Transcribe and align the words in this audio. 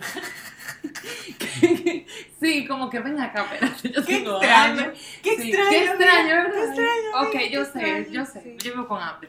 sí, 2.40 2.66
como 2.66 2.90
que 2.90 2.98
ven 3.00 3.18
acá, 3.20 3.44
espérate, 3.44 3.90
yo 3.92 4.04
Qué 4.04 4.16
tengo 4.18 4.40
extraño. 4.42 4.80
hambre. 4.82 4.92
Qué 5.22 5.36
Sí, 5.36 5.50
extraño. 5.50 5.70
Qué 5.70 5.84
extraño, 5.84 6.34
¿verdad? 6.34 6.52
Qué 6.52 6.64
extraño. 6.64 7.28
Ok, 7.28 7.36
yo 7.50 7.64
sé, 7.64 8.08
yo 8.10 8.24
sé. 8.26 8.40
sí. 8.42 8.56
Yo 8.58 8.72
vivo 8.72 8.88
con 8.88 9.00
hambre. 9.02 9.28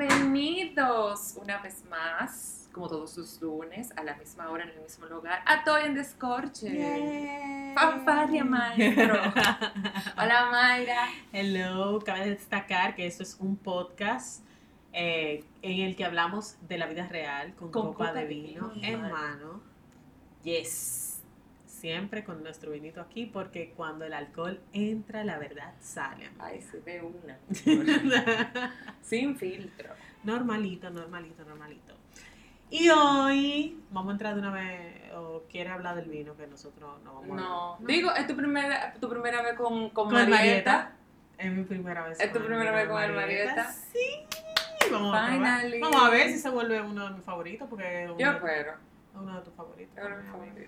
Bienvenidos 0.00 1.34
una 1.36 1.58
vez 1.58 1.84
más, 1.90 2.59
como 2.72 2.88
todos 2.88 3.16
los 3.16 3.40
lunes, 3.40 3.92
a 3.96 4.02
la 4.02 4.14
misma 4.16 4.50
hora, 4.50 4.64
en 4.64 4.70
el 4.70 4.80
mismo 4.80 5.06
lugar, 5.06 5.42
a 5.46 5.64
Toy 5.64 5.82
en 5.84 5.94
Descorche. 5.94 6.72
Yay. 6.72 7.74
Fanfarria, 7.74 8.44
maestro. 8.44 9.14
Hola, 10.16 10.48
Mayra. 10.50 11.08
Hello, 11.32 11.98
cabe 12.00 12.30
destacar 12.30 12.94
que 12.94 13.06
esto 13.06 13.22
es 13.22 13.36
un 13.40 13.56
podcast 13.56 14.44
eh, 14.92 15.44
en 15.62 15.80
el 15.80 15.96
que 15.96 16.04
hablamos 16.04 16.56
de 16.68 16.78
la 16.78 16.86
vida 16.86 17.06
real 17.06 17.54
con, 17.54 17.70
Con 17.70 17.92
copa, 17.92 18.08
copa 18.08 18.12
de 18.12 18.22
de 18.22 18.26
vino 18.26 18.70
vino, 18.70 18.86
en 18.86 19.02
mano. 19.02 19.62
Yes. 20.42 21.22
Siempre 21.66 22.24
con 22.24 22.42
nuestro 22.42 22.72
vinito 22.72 23.00
aquí 23.00 23.24
porque 23.26 23.72
cuando 23.76 24.04
el 24.04 24.12
alcohol 24.12 24.60
entra, 24.72 25.24
la 25.24 25.38
verdad 25.38 25.74
sale. 25.80 26.26
amiga. 26.26 26.44
Ay, 26.44 26.60
se 26.60 26.80
ve 26.80 27.02
una. 27.02 27.38
Sin 29.02 29.36
filtro. 29.36 29.90
normalito, 30.24 30.90
normalito, 30.90 31.44
normalito. 31.44 31.99
Y 32.70 32.88
hoy 32.88 33.82
vamos 33.90 34.10
a 34.10 34.12
entrar 34.12 34.34
de 34.34 34.40
una 34.40 34.52
vez, 34.52 35.12
o 35.14 35.42
quiere 35.50 35.70
hablar 35.70 35.96
del 35.96 36.08
vino 36.08 36.36
que 36.36 36.46
nosotros 36.46 37.02
no 37.04 37.14
vamos 37.14 37.30
a 37.30 37.34
No, 37.42 37.78
digo, 37.80 38.12
es 38.14 38.26
tu 38.26 38.36
primera, 38.36 38.94
tu 39.00 39.08
primera 39.08 39.42
vez 39.42 39.54
con, 39.54 39.90
con, 39.90 40.06
Con 40.06 40.14
Marieta. 40.14 40.30
Marieta. 40.36 40.92
Es 41.38 41.52
mi 41.52 41.64
primera 41.64 42.06
vez. 42.06 42.20
¿Es 42.20 42.32
tu 42.32 42.38
primera 42.38 42.70
vez 42.70 42.88
con 42.88 43.00
de 43.00 43.06
el 43.06 43.12
Marieta? 43.14 43.72
Sí. 43.72 44.26
Vamos 44.92 45.14
a, 45.14 45.26
probar. 45.26 45.32
Finally. 45.32 45.80
vamos 45.80 46.02
a 46.02 46.10
ver 46.10 46.28
si 46.28 46.38
se 46.38 46.50
vuelve 46.50 46.80
uno 46.80 47.06
de 47.08 47.10
mis 47.14 47.24
favoritos 47.24 47.68
porque 47.68 48.04
es 48.04 48.10
uno, 48.10 48.18
Yo 48.18 48.30
de- 48.30 48.36
espero. 48.36 48.72
uno 49.14 49.36
de 49.36 49.42
tus 49.42 49.54
favoritos. 49.54 49.94
Yo 49.96 50.02
creo 50.02 50.16
que 50.16 50.22
mi 50.22 50.28
fue 50.30 50.48
amiga. 50.48 50.66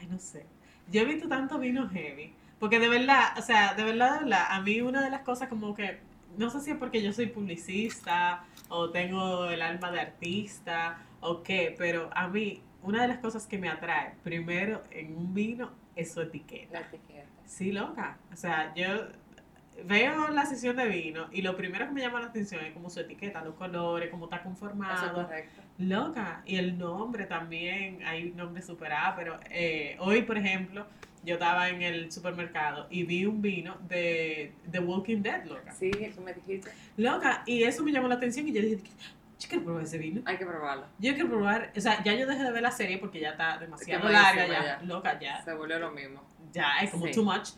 Ay, 0.00 0.06
no 0.06 0.18
sé. 0.18 0.46
Yo 0.90 1.02
he 1.02 1.04
visto 1.04 1.28
tanto 1.28 1.58
vino 1.58 1.88
heavy. 1.88 2.34
Porque 2.58 2.78
de 2.78 2.88
verdad, 2.88 3.36
o 3.38 3.42
sea, 3.42 3.74
de 3.74 3.82
verdad, 3.84 4.14
de 4.14 4.24
verdad, 4.24 4.46
a 4.50 4.60
mí 4.60 4.80
una 4.80 5.02
de 5.02 5.10
las 5.10 5.22
cosas 5.22 5.48
como 5.48 5.74
que, 5.74 6.00
no 6.36 6.50
sé 6.50 6.60
si 6.60 6.70
es 6.70 6.76
porque 6.76 7.02
yo 7.02 7.12
soy 7.12 7.26
publicista 7.26 8.44
o 8.68 8.90
tengo 8.90 9.46
el 9.46 9.62
alma 9.62 9.90
de 9.90 10.00
artista 10.00 10.98
o 11.20 11.42
qué, 11.42 11.74
pero 11.78 12.10
a 12.14 12.28
mí 12.28 12.62
una 12.82 13.02
de 13.02 13.08
las 13.08 13.18
cosas 13.18 13.46
que 13.46 13.58
me 13.58 13.68
atrae 13.68 14.14
primero 14.22 14.82
en 14.90 15.16
un 15.16 15.34
vino 15.34 15.70
es 15.94 16.12
su 16.12 16.20
etiqueta. 16.20 16.80
La 16.80 16.86
etiqueta. 16.86 17.26
Sí, 17.44 17.70
loca. 17.70 18.18
O 18.32 18.36
sea, 18.36 18.74
yo 18.74 18.86
veo 19.84 20.28
la 20.28 20.46
sesión 20.46 20.76
de 20.76 20.86
vino 20.86 21.26
y 21.32 21.42
lo 21.42 21.56
primero 21.56 21.86
que 21.86 21.92
me 21.92 22.00
llama 22.00 22.20
la 22.20 22.26
atención 22.26 22.64
es 22.64 22.72
como 22.72 22.90
su 22.90 23.00
etiqueta, 23.00 23.42
los 23.42 23.54
colores, 23.54 24.10
cómo 24.10 24.24
está 24.24 24.36
es 24.36 24.42
conformado. 24.42 25.14
correcto. 25.14 25.62
Loca. 25.78 26.42
Y 26.44 26.56
el 26.56 26.78
nombre 26.78 27.26
también, 27.26 28.02
hay 28.04 28.30
nombres 28.32 28.66
super 28.66 28.92
A, 28.92 29.14
pero 29.16 29.38
eh, 29.50 29.96
hoy, 30.00 30.22
por 30.22 30.38
ejemplo, 30.38 30.86
yo 31.24 31.34
estaba 31.34 31.68
en 31.68 31.82
el 31.82 32.10
supermercado 32.12 32.86
y 32.90 33.04
vi 33.04 33.24
un 33.26 33.40
vino 33.42 33.76
de 33.88 34.52
The 34.70 34.80
Walking 34.80 35.22
Dead, 35.22 35.44
loca. 35.44 35.72
Sí, 35.72 35.90
que 35.90 36.12
me 36.24 36.32
dijiste. 36.34 36.70
Loca. 36.96 37.42
Y 37.46 37.62
eso 37.62 37.82
me 37.82 37.92
llamó 37.92 38.08
la 38.08 38.16
atención 38.16 38.46
y 38.48 38.52
yo 38.52 38.60
dije, 38.62 38.78
yo 39.38 39.48
quiero 39.48 39.64
probar 39.64 39.82
ese 39.84 39.98
vino. 39.98 40.22
Hay 40.24 40.36
que 40.36 40.46
probarlo. 40.46 40.86
Yo 40.98 41.14
quiero 41.14 41.28
probar, 41.28 41.72
o 41.76 41.80
sea, 41.80 42.02
ya 42.04 42.14
yo 42.14 42.26
dejé 42.26 42.42
de 42.42 42.50
ver 42.52 42.62
la 42.62 42.70
serie 42.70 42.98
porque 42.98 43.20
ya 43.20 43.30
está 43.30 43.58
demasiado 43.58 44.08
larga, 44.08 44.46
ya, 44.46 44.64
ya. 44.64 44.82
loca, 44.84 45.18
ya, 45.20 45.42
Se 45.42 45.52
volvió 45.54 45.78
lo 45.78 45.90
mismo. 45.92 46.22
ya 46.52 46.78
es 46.82 46.90
como 46.90 47.06
Sí. 47.06 47.12
too 47.12 47.24
much. 47.24 47.50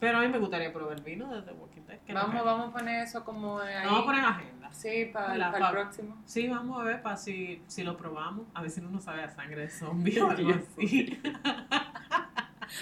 Pero 0.00 0.18
a 0.18 0.20
mí 0.22 0.26
me 0.26 0.38
gustaría 0.38 0.72
probar 0.72 0.96
el 0.98 1.04
vino 1.04 1.32
de 1.32 1.42
The 1.42 1.52
Walking 1.52 1.82
Dead. 1.86 2.00
¿Qué 2.04 2.12
Vamos, 2.12 2.34
no 2.34 2.44
vamos 2.44 2.70
a 2.70 2.72
poner 2.72 3.04
eso 3.04 3.24
como 3.24 3.60
ahí. 3.60 3.84
Vamos 3.86 4.02
a 4.02 4.04
poner 4.04 4.18
en 4.18 4.24
agenda. 4.26 4.72
Sí, 4.72 5.10
para, 5.12 5.36
La- 5.36 5.56
el 5.56 5.70
próximo. 5.70 6.20
Sí, 6.24 6.48
vamos 6.48 6.80
a 6.80 6.82
ver 6.84 7.02
para 7.02 7.16
si, 7.16 7.62
si 7.68 7.84
lo 7.84 7.96
probamos. 7.96 8.46
A 8.52 8.62
ver 8.62 8.70
si 8.72 8.80
no 8.80 8.90
nos 8.90 9.04
sabe 9.04 9.22
a 9.22 9.30
sangre 9.30 9.60
de 9.62 9.68
zombie 9.70 10.20
o 10.22 10.28
algo 10.30 10.50
así. 10.76 11.20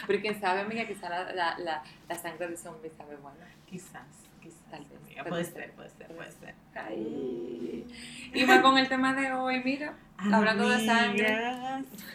Pero 0.06 0.20
quién 0.20 0.40
sabe, 0.40 0.60
amiga, 0.60 0.86
quizá 0.86 1.08
la, 1.08 1.32
la, 1.32 1.58
la, 1.58 1.82
la 2.08 2.14
sangre 2.14 2.48
de 2.48 2.56
zombie 2.56 2.90
sabe 2.96 3.16
buena. 3.16 3.46
quizás, 3.68 4.02
quizás. 4.42 4.58
Tal 4.70 4.84
vez, 4.84 4.98
amiga. 5.04 5.24
puede 5.24 5.44
ser, 5.44 5.54
ser, 5.54 5.72
puede 5.72 5.90
ser, 5.90 6.06
puede 6.08 6.30
ser. 6.32 6.54
Ay. 6.76 7.86
Y 8.34 8.44
va 8.44 8.62
con 8.62 8.78
el 8.78 8.88
tema 8.88 9.14
de 9.14 9.32
hoy, 9.32 9.60
mira. 9.64 9.94
Hablando 10.16 10.68
de 10.68 10.84
sangre. 10.86 11.36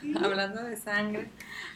Sí. 0.01 0.13
Hablando 0.23 0.63
de 0.63 0.77
sangre. 0.77 1.27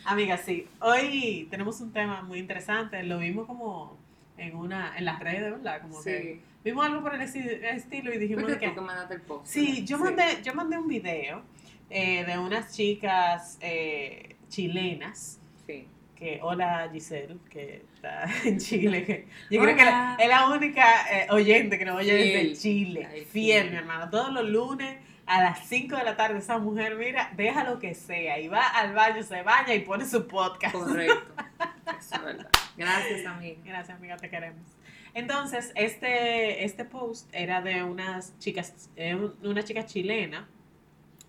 Amiga, 0.06 0.38
sí. 0.38 0.68
Hoy 0.80 1.48
tenemos 1.50 1.82
un 1.82 1.92
tema 1.92 2.22
muy 2.22 2.40
interesante. 2.40 3.04
Lo 3.04 3.20
vimos 3.20 3.46
como 3.48 3.98
en 4.38 4.56
una 4.56 4.98
en 4.98 5.06
las 5.06 5.20
redes, 5.20 5.52
¿verdad? 5.52 5.81
Como 5.81 6.02
que 6.02 6.22
Sí. 6.36 6.42
vimos 6.64 6.86
algo 6.86 7.02
por 7.02 7.16
el 7.16 7.22
esti- 7.22 7.62
estilo 7.64 8.14
y 8.14 8.18
dijimos 8.18 8.46
tú 8.52 8.58
que 8.58 8.74
que 8.74 8.81
mandaste 8.81 9.16
el 9.16 9.22
post. 9.22 9.48
Sí, 9.48 9.84
yo 9.86 9.98
mandé, 9.98 10.24
yo 10.44 10.54
mandé 10.54 10.78
un 10.78 10.88
video 10.88 11.42
eh, 11.90 12.24
de 12.26 12.38
unas 12.38 12.74
chicas 12.76 13.58
eh, 13.62 14.38
chilenas 14.48 15.40
Sí. 15.74 15.88
que 16.16 16.40
hola 16.41 16.90
Giselle, 16.91 17.38
que 17.50 17.84
está 17.94 18.25
en 18.46 18.57
Chile, 18.59 19.06
que 19.06 19.28
yo 19.50 19.62
creo 19.62 19.75
que 19.75 19.84
es 19.84 20.28
la 20.28 20.50
única 20.50 20.84
eh, 21.12 21.28
oyente 21.30 21.78
que 21.78 21.85
nos 21.85 21.97
oye 21.97 22.13
desde. 22.13 22.56
Chile, 22.56 23.07
Ay, 23.12 23.25
fiel, 23.25 23.66
sí. 23.66 23.69
mi 23.72 23.75
hermano, 23.78 24.09
todos 24.09 24.31
los 24.34 24.47
lunes 24.50 24.97
a 25.25 25.41
las 25.44 25.68
5 25.68 25.96
de 25.96 26.03
la 26.03 26.18
tarde 26.18 26.40
esa 26.40 26.57
mujer, 26.57 26.96
mira, 26.96 27.31
deja 27.38 27.63
lo 27.63 27.78
que 27.80 27.94
sea 27.94 28.40
y 28.40 28.47
va 28.47 28.66
al 28.68 28.94
baño, 28.96 29.22
se 29.22 29.44
baña 29.44 29.75
y 29.75 29.80
pone 29.81 30.06
su 30.06 30.28
podcast. 30.28 30.74
Correcto. 30.74 31.16
Eso 32.00 32.16
es 32.16 32.24
verdad. 32.24 32.50
Gracias, 32.75 33.25
amiga. 33.28 33.59
Gracias, 33.63 33.97
amiga, 33.97 34.18
te 34.18 34.30
queremos. 34.30 34.66
Entonces, 35.13 35.72
este, 35.75 36.63
este 36.66 36.84
post 36.86 37.30
era 37.34 37.62
de 37.62 37.84
unas 37.84 38.38
chicas, 38.40 38.90
eh, 38.96 39.13
un- 39.16 39.36
una 39.44 39.63
chica 39.63 39.86
chilena 39.86 40.47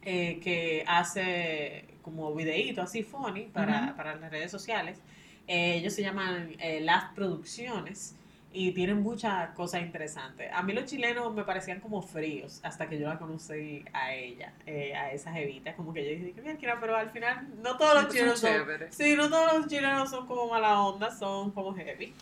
eh, 0.03 0.41
que 0.43 0.83
hace 0.87 1.85
como 2.11 2.35
videíto 2.35 2.83
así 2.83 3.03
funny 3.03 3.43
para, 3.53 3.85
Ujú. 3.87 3.97
para 3.97 4.17
las 4.17 4.31
redes 4.31 4.51
sociales. 4.51 4.99
Eh, 5.47 5.77
ellos 5.77 5.95
se 5.95 6.03
llaman 6.03 6.55
eh, 6.59 6.81
Las 6.81 7.13
Producciones 7.15 8.15
y 8.53 8.73
tienen 8.73 9.01
muchas 9.01 9.51
cosas 9.51 9.83
interesantes. 9.83 10.51
A 10.53 10.63
mí 10.63 10.73
los 10.73 10.85
chilenos 10.87 11.33
me 11.33 11.45
parecían 11.45 11.79
como 11.81 12.03
fríos 12.03 12.61
hasta 12.65 12.89
que 12.89 12.99
yo 12.99 13.07
la 13.09 13.17
conocí 13.19 13.85
a 13.93 14.13
ella, 14.13 14.53
eh, 14.67 14.95
a 14.95 15.13
esa 15.13 15.33
jevita. 15.33 15.75
Como 15.75 15.93
que 15.93 16.05
yo 16.05 16.11
dije, 16.11 16.33
que 16.33 16.43
mira, 16.43 16.79
pero 16.81 16.97
al 16.97 17.11
final 17.11 17.47
no 17.63 17.77
todos 17.77 18.03
los 18.03 18.13
chilenos 18.13 18.41
son 18.41 18.51
chéveres. 18.51 18.95
Sí, 18.95 19.15
no 19.17 19.29
todos 19.29 19.53
los 19.59 19.67
chilenos 19.69 20.11
son 20.11 20.27
como 20.27 20.49
mala 20.49 20.81
onda, 20.81 21.11
son 21.17 21.53
como 21.53 21.75
heavy. 21.75 22.13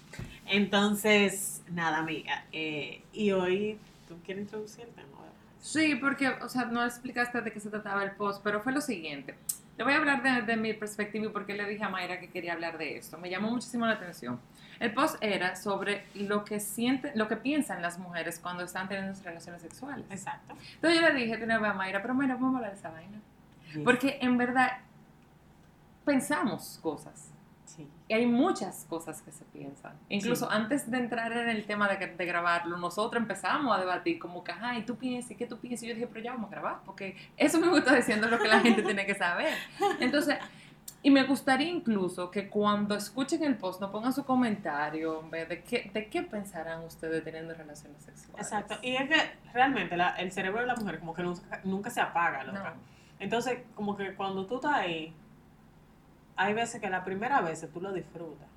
Entonces, 0.46 1.62
nada, 1.70 1.98
amiga. 1.98 2.44
eh, 2.52 3.02
y 3.12 3.30
hoy, 3.32 3.78
¿tú 4.06 4.16
quieres 4.24 4.44
introducir 4.44 4.84
el 4.84 4.90
tema? 4.90 5.08
Sí, 5.60 5.96
porque, 5.96 6.28
o 6.28 6.48
sea, 6.48 6.66
no 6.66 6.84
explicaste 6.84 7.40
de 7.42 7.52
qué 7.52 7.58
se 7.60 7.68
trataba 7.68 8.02
el 8.04 8.12
post, 8.12 8.42
pero 8.44 8.62
fue 8.62 8.72
lo 8.72 8.80
siguiente. 8.80 9.34
Le 9.78 9.84
voy 9.84 9.92
a 9.92 9.96
hablar 9.96 10.22
de, 10.22 10.42
de 10.42 10.56
mi 10.56 10.74
perspectiva 10.74 11.26
y 11.26 11.28
por 11.28 11.46
qué 11.46 11.54
le 11.54 11.64
dije 11.64 11.84
a 11.84 11.88
Mayra 11.88 12.18
que 12.18 12.28
quería 12.28 12.52
hablar 12.52 12.76
de 12.78 12.96
esto. 12.96 13.16
Me 13.16 13.30
llamó 13.30 13.48
muchísimo 13.48 13.86
la 13.86 13.92
atención. 13.92 14.40
El 14.80 14.92
post 14.92 15.16
era 15.20 15.54
sobre 15.54 16.04
lo 16.14 16.44
que 16.44 16.58
sienten, 16.58 17.12
lo 17.14 17.28
que 17.28 17.36
piensan 17.36 17.80
las 17.80 17.96
mujeres 17.96 18.40
cuando 18.40 18.64
están 18.64 18.88
teniendo 18.88 19.14
sus 19.14 19.24
relaciones 19.24 19.62
sexuales. 19.62 20.04
Exacto. 20.10 20.54
Entonces 20.74 21.00
yo 21.00 21.08
le 21.08 21.14
dije 21.14 21.36
vez 21.36 21.48
a 21.50 21.74
Mayra, 21.74 22.02
pero 22.02 22.12
Mayra, 22.12 22.34
vamos 22.34 22.54
a 22.54 22.56
hablar 22.58 22.72
de 22.72 22.78
esa 22.78 22.90
vaina. 22.90 23.20
Porque 23.84 24.18
en 24.20 24.36
verdad 24.36 24.78
pensamos 26.04 26.80
cosas. 26.82 27.30
Sí. 27.78 27.88
Y 28.08 28.12
hay 28.14 28.26
muchas 28.26 28.84
cosas 28.88 29.22
que 29.22 29.30
se 29.30 29.44
piensan. 29.46 29.92
Incluso 30.08 30.50
antes 30.50 30.90
de 30.90 30.98
entrar 30.98 31.30
en 31.32 31.48
el 31.48 31.64
tema 31.64 31.88
de, 31.88 32.08
de 32.08 32.26
grabarlo, 32.26 32.76
nosotros 32.76 33.22
empezamos 33.22 33.74
a 33.76 33.78
debatir 33.80 34.18
como 34.18 34.42
que, 34.42 34.50
ajá, 34.52 34.76
¿y 34.76 34.82
tú 34.82 34.96
piensas? 34.96 35.30
¿Y 35.30 35.36
qué 35.36 35.46
tú 35.46 35.58
piensas? 35.58 35.84
Y 35.84 35.88
yo 35.88 35.94
dije, 35.94 36.08
pero 36.08 36.20
ya 36.24 36.32
vamos 36.32 36.48
a 36.48 36.50
grabar, 36.50 36.80
porque 36.84 37.16
eso 37.36 37.60
me 37.60 37.68
gusta 37.68 37.94
diciendo 37.94 38.26
lo 38.28 38.38
que 38.38 38.48
la 38.48 38.58
gente 38.60 38.82
tiene 38.82 39.06
que 39.06 39.14
saber. 39.14 39.54
Entonces, 40.00 40.36
y 41.00 41.10
me 41.12 41.22
gustaría 41.22 41.68
incluso 41.68 42.28
que 42.32 42.48
cuando 42.48 42.96
escuchen 42.96 43.44
el 43.44 43.54
post 43.56 43.80
no 43.80 43.92
pongan 43.92 44.12
su 44.12 44.24
comentario 44.24 45.22
de 45.30 45.62
qué, 45.62 45.88
de 45.94 46.08
qué 46.08 46.22
pensarán 46.24 46.82
ustedes 46.82 47.22
teniendo 47.22 47.54
relaciones 47.54 48.02
sexuales. 48.02 48.44
Exacto. 48.44 48.74
Y 48.82 48.96
es 48.96 49.08
que 49.08 49.16
realmente 49.54 49.96
la- 49.96 50.16
el 50.16 50.32
cerebro 50.32 50.60
de 50.60 50.66
la 50.66 50.74
mujer 50.74 50.98
como 50.98 51.14
que 51.14 51.22
nunca, 51.22 51.60
nunca 51.62 51.90
se 51.90 52.00
apaga, 52.00 52.42
loca. 52.42 52.74
No. 52.74 52.80
Entonces, 53.20 53.60
como 53.76 53.96
que 53.96 54.14
cuando 54.14 54.46
tú 54.46 54.56
estás 54.56 54.74
ahí, 54.74 55.14
hay 56.38 56.54
veces 56.54 56.80
que 56.80 56.88
la 56.88 57.04
primera 57.04 57.40
vez 57.42 57.66
tú 57.72 57.80
lo 57.80 57.92
disfrutas. 57.92 58.48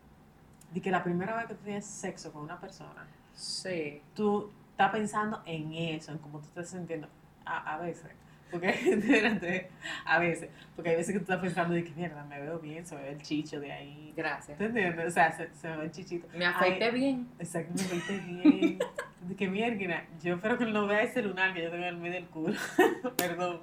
Y 0.73 0.79
que 0.79 0.89
la 0.91 1.03
primera 1.03 1.35
vez 1.35 1.47
que 1.47 1.55
tú 1.55 1.63
tienes 1.65 1.85
sexo 1.85 2.31
con 2.31 2.43
una 2.43 2.57
persona, 2.59 3.05
Sí. 3.33 4.01
tú 4.15 4.49
estás 4.71 4.91
pensando 4.91 5.41
en 5.45 5.73
eso, 5.73 6.11
en 6.13 6.17
cómo 6.19 6.39
tú 6.39 6.45
estás 6.47 6.69
sintiendo. 6.69 7.09
A, 7.45 7.73
a 7.75 7.77
veces. 7.79 8.09
Porque, 8.51 8.69
espérate, 8.85 9.69
a 10.05 10.19
veces. 10.19 10.49
Porque 10.75 10.91
hay 10.91 10.95
veces 10.97 11.13
que 11.13 11.19
tú 11.19 11.23
estás 11.23 11.39
pensando 11.41 11.73
de 11.73 11.83
que 11.83 11.91
mierda, 11.91 12.23
me 12.25 12.39
veo 12.39 12.59
bien, 12.59 12.85
se 12.85 12.95
me 12.95 13.01
ve 13.01 13.09
el 13.11 13.21
chicho 13.21 13.59
de 13.59 13.71
ahí. 13.71 14.13
Gracias. 14.15 14.57
¿Te 14.57 14.65
entiendes? 14.65 15.07
O 15.07 15.11
sea, 15.11 15.31
se, 15.31 15.53
se 15.55 15.67
me 15.69 15.77
ve 15.77 15.85
el 15.85 15.91
chichito. 15.91 16.27
Me 16.35 16.45
afeité 16.45 16.85
Ay, 16.85 16.91
bien. 16.91 17.27
Exacto, 17.39 17.73
me 17.75 17.93
viste 17.95 18.17
bien. 18.19 18.79
De 19.27 19.35
que 19.35 19.47
mierda, 19.47 20.05
yo 20.21 20.35
espero 20.35 20.57
que 20.57 20.63
él 20.65 20.73
no 20.73 20.87
vea 20.87 21.01
ese 21.03 21.21
lunar 21.21 21.53
que 21.53 21.63
yo 21.63 21.69
tengo 21.71 21.83
en 21.83 21.89
el 21.89 21.97
medio 21.97 22.13
del 22.15 22.27
culo. 22.27 22.55
Perdón. 23.17 23.61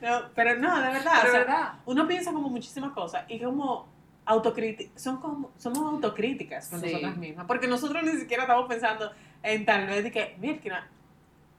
No, 0.00 0.20
pero 0.34 0.56
no, 0.58 0.76
de 0.80 0.88
verdad. 0.92 1.12
Pero 1.22 1.28
o 1.28 1.30
sea, 1.32 1.40
verdad. 1.40 1.72
uno 1.86 2.06
piensa 2.08 2.32
como 2.32 2.48
muchísimas 2.48 2.92
cosas 2.92 3.24
y 3.28 3.40
como 3.40 3.88
autocríticas, 4.24 5.00
son 5.02 5.18
como, 5.20 5.50
somos 5.56 5.78
autocríticas 5.78 6.68
con 6.68 6.80
Sí. 6.80 6.86
nosotras 6.86 7.16
mismas, 7.16 7.46
porque 7.46 7.66
nosotros 7.66 8.02
ni 8.02 8.12
siquiera 8.12 8.42
estamos 8.44 8.66
pensando, 8.68 9.10
en 9.42 9.64
tal 9.64 9.86
vez 9.86 10.04
de 10.04 10.10
que, 10.12 10.36
mira, 10.38 10.86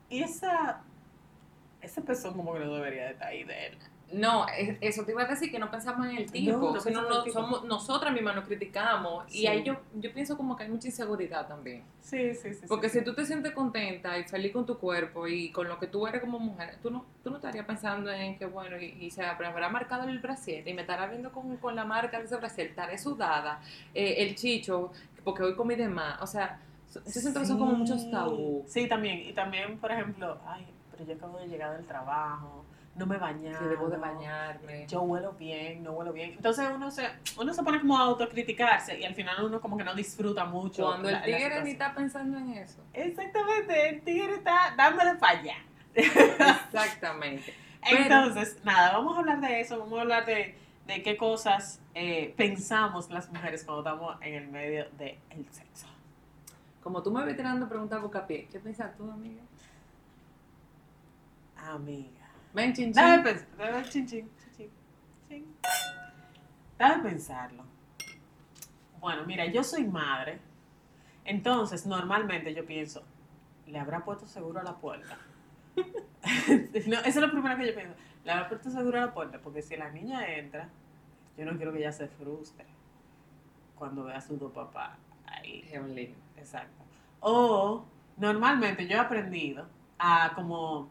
y 0.10 0.22
esa, 0.24 0.82
ese 1.82 2.02
pezón 2.02 2.34
como 2.36 2.54
que 2.54 2.60
no 2.60 2.76
debería 2.76 3.06
de 3.06 3.12
estar 3.12 3.28
ahí 3.30 3.44
de 3.44 3.68
él. 3.68 3.78
No, 4.12 4.48
es- 4.48 4.78
eso 4.82 5.04
te 5.06 5.12
iba 5.12 5.22
a 5.22 5.26
decir 5.28 5.52
que 5.52 5.60
no 5.60 5.70
pensamos 5.70 6.08
en 6.08 6.18
el 6.18 6.32
tipo, 6.32 6.58
No, 6.58 6.74
no 6.74 6.80
sino 6.82 7.02
somos 7.32 7.64
nosotras 7.66 8.12
mismas 8.12 8.36
nos 8.36 8.46
criticamos 8.46 9.26
y 9.30 9.42
Sí. 9.42 9.48
ahí 9.48 9.62
yo, 9.64 9.76
yo 9.94 10.12
pienso 10.14 10.36
como 10.36 10.56
que 10.56 10.64
hay 10.64 10.70
mucha 10.70 10.88
inseguridad 10.88 11.48
también. 11.48 11.84
Sí, 12.02 12.34
sí, 12.34 12.56
sí. 12.56 12.66
Porque 12.68 12.90
sí. 12.90 13.00
si 13.00 13.06
tú 13.06 13.14
te 13.14 13.24
sientes 13.26 13.52
contenta 13.54 14.18
y 14.18 14.24
feliz 14.24 14.52
con 14.52 14.66
tu 14.66 14.80
cuerpo 14.80 15.28
y 15.28 15.52
con 15.52 15.68
lo 15.68 15.78
que 15.78 15.86
tú 15.86 16.08
eres 16.08 16.22
como 16.22 16.40
mujer, 16.40 16.78
tú 16.82 16.90
no, 16.90 17.06
tú 17.24 17.30
no 17.30 17.36
estarías 17.36 17.66
pensando 17.68 18.12
en 18.12 18.38
que, 18.40 18.46
bueno, 18.48 18.80
y, 18.80 18.86
y 19.00 19.12
se 19.12 19.24
habrá 19.24 19.70
marcado 19.70 20.10
el 20.10 20.18
brasier 20.20 20.68
y 20.68 20.74
me 20.74 20.82
estará 20.82 21.06
viendo 21.06 21.32
con, 21.32 21.58
con 21.58 21.76
la 21.76 21.86
marca 21.86 22.18
de 22.18 22.26
ese 22.26 22.36
brasier, 22.38 22.68
estaré 22.70 22.98
sudada, 22.98 23.62
eh, 23.94 24.16
el 24.20 24.34
chicho, 24.36 24.92
porque 25.24 25.44
hoy 25.44 25.56
comí 25.56 25.76
de 25.76 25.88
más. 25.88 26.20
O 26.24 26.26
sea, 26.26 26.60
yo 26.96 27.02
siento 27.06 27.42
que 27.42 27.46
son 27.46 27.60
como 27.60 27.74
muchos 27.74 28.02
Sí. 28.02 28.10
tabú. 28.10 28.66
Sí, 28.68 28.88
también. 28.88 29.20
Y 29.20 29.34
también, 29.34 29.78
por 29.78 29.92
ejemplo, 29.92 30.40
ay, 30.48 30.66
pero 30.92 31.06
yo 31.06 31.14
acabo 31.14 31.38
de 31.38 31.48
llegar 31.48 31.78
del 31.78 31.86
trabajo, 31.86 32.66
no 33.00 33.06
me 33.08 33.18
bañado. 33.18 33.58
Que 33.60 33.66
debo 33.66 33.90
de 33.90 33.98
bañarme. 33.98 34.86
Yo 34.88 35.02
huelo 35.02 35.32
bien, 35.34 35.82
no 35.84 35.94
huelo 35.94 36.14
bien. 36.14 36.34
Entonces 36.34 36.70
uno 36.74 36.92
se, 36.92 37.08
uno 37.40 37.54
se 37.54 37.64
pone 37.64 37.80
como 37.80 37.98
a 37.98 38.02
autocriticarse 38.04 39.00
y 39.00 39.04
al 39.06 39.16
final 39.16 39.44
uno 39.44 39.60
como 39.60 39.78
que 39.78 39.84
no 39.84 39.96
disfruta 39.96 40.46
mucho. 40.46 40.84
Cuando 40.86 41.08
el 41.10 41.16
la- 41.16 41.24
tigre 41.24 41.64
ni 41.64 41.72
está 41.72 41.96
pensando 41.96 42.38
en 42.38 42.50
eso. 42.54 42.84
Exactamente, 42.94 43.90
el 43.90 44.02
tigre 44.04 44.36
está 44.36 44.74
dándole 44.78 45.16
para 45.16 45.40
allá. 45.40 45.56
Exactamente. 45.96 47.54
Pero- 47.90 48.04
Entonces, 48.04 48.58
nada, 48.64 48.92
vamos 48.94 49.16
a 49.16 49.20
hablar 49.20 49.40
de 49.40 49.62
eso, 49.62 49.80
vamos 49.80 49.98
a 49.98 50.02
hablar 50.02 50.26
de, 50.26 50.56
de 50.86 51.02
qué 51.02 51.16
cosas 51.18 51.82
eh, 51.96 52.34
pensamos 52.36 53.10
las 53.10 53.30
mujeres 53.32 53.64
cuando 53.64 53.90
estamos 53.90 54.18
en 54.22 54.34
el 54.36 54.48
medio 54.50 54.86
del 54.98 55.18
sexo. 55.52 55.88
Como 56.84 57.02
tú 57.02 57.12
me 57.12 57.24
ves 57.26 57.38
tirando 57.38 57.68
preguntas 57.70 58.02
bocapié, 58.02 58.48
¿qué 58.48 58.60
piensas 58.60 58.96
tú, 58.98 59.10
amiga? 59.10 59.42
Amiga. 61.58 62.19
Ven, 62.54 62.74
chin, 62.74 62.86
chin. 62.86 62.94
Dame 62.94 63.24
pensar, 63.24 63.48
dame 63.58 63.90
chin, 63.90 64.08
chin, 64.08 64.30
chin. 65.28 65.56
Dame 66.78 67.04
pensarlo. 67.04 67.64
Bueno, 69.00 69.24
mira, 69.26 69.46
yo 69.46 69.64
soy 69.64 69.86
madre, 69.86 70.40
entonces 71.26 71.86
normalmente 71.86 72.54
yo 72.54 72.66
pienso, 72.66 73.04
¿le 73.68 73.80
habrá 73.80 74.04
puesto 74.04 74.28
seguro 74.28 74.60
a 74.60 74.64
la 74.64 74.76
puerta? 74.78 75.18
no, 75.76 77.00
eso 77.00 77.08
es 77.08 77.16
lo 77.16 77.32
primero 77.32 77.58
que 77.58 77.68
yo 77.68 77.76
pienso. 77.76 77.96
Le 78.26 78.32
habrá 78.32 78.50
puesto 78.50 78.70
seguro 78.70 78.98
a 78.98 79.06
la 79.06 79.14
puerta, 79.14 79.40
porque 79.40 79.62
si 79.62 79.78
la 79.78 79.90
niña 79.90 80.28
entra, 80.36 80.70
yo 81.38 81.46
no 81.46 81.56
quiero 81.56 81.72
que 81.72 81.80
ella 81.80 81.92
se 81.92 82.08
frustre 82.08 82.66
cuando 83.76 84.04
vea 84.04 84.18
a 84.18 84.22
su 84.22 84.38
dos 84.38 84.52
papás 84.52 84.98
ahí. 85.26 85.64
Exacto. 86.36 86.84
O 87.22 87.86
normalmente 88.18 88.88
yo 88.88 88.98
he 88.98 89.00
aprendido 89.00 89.68
a 89.98 90.34
como 90.36 90.90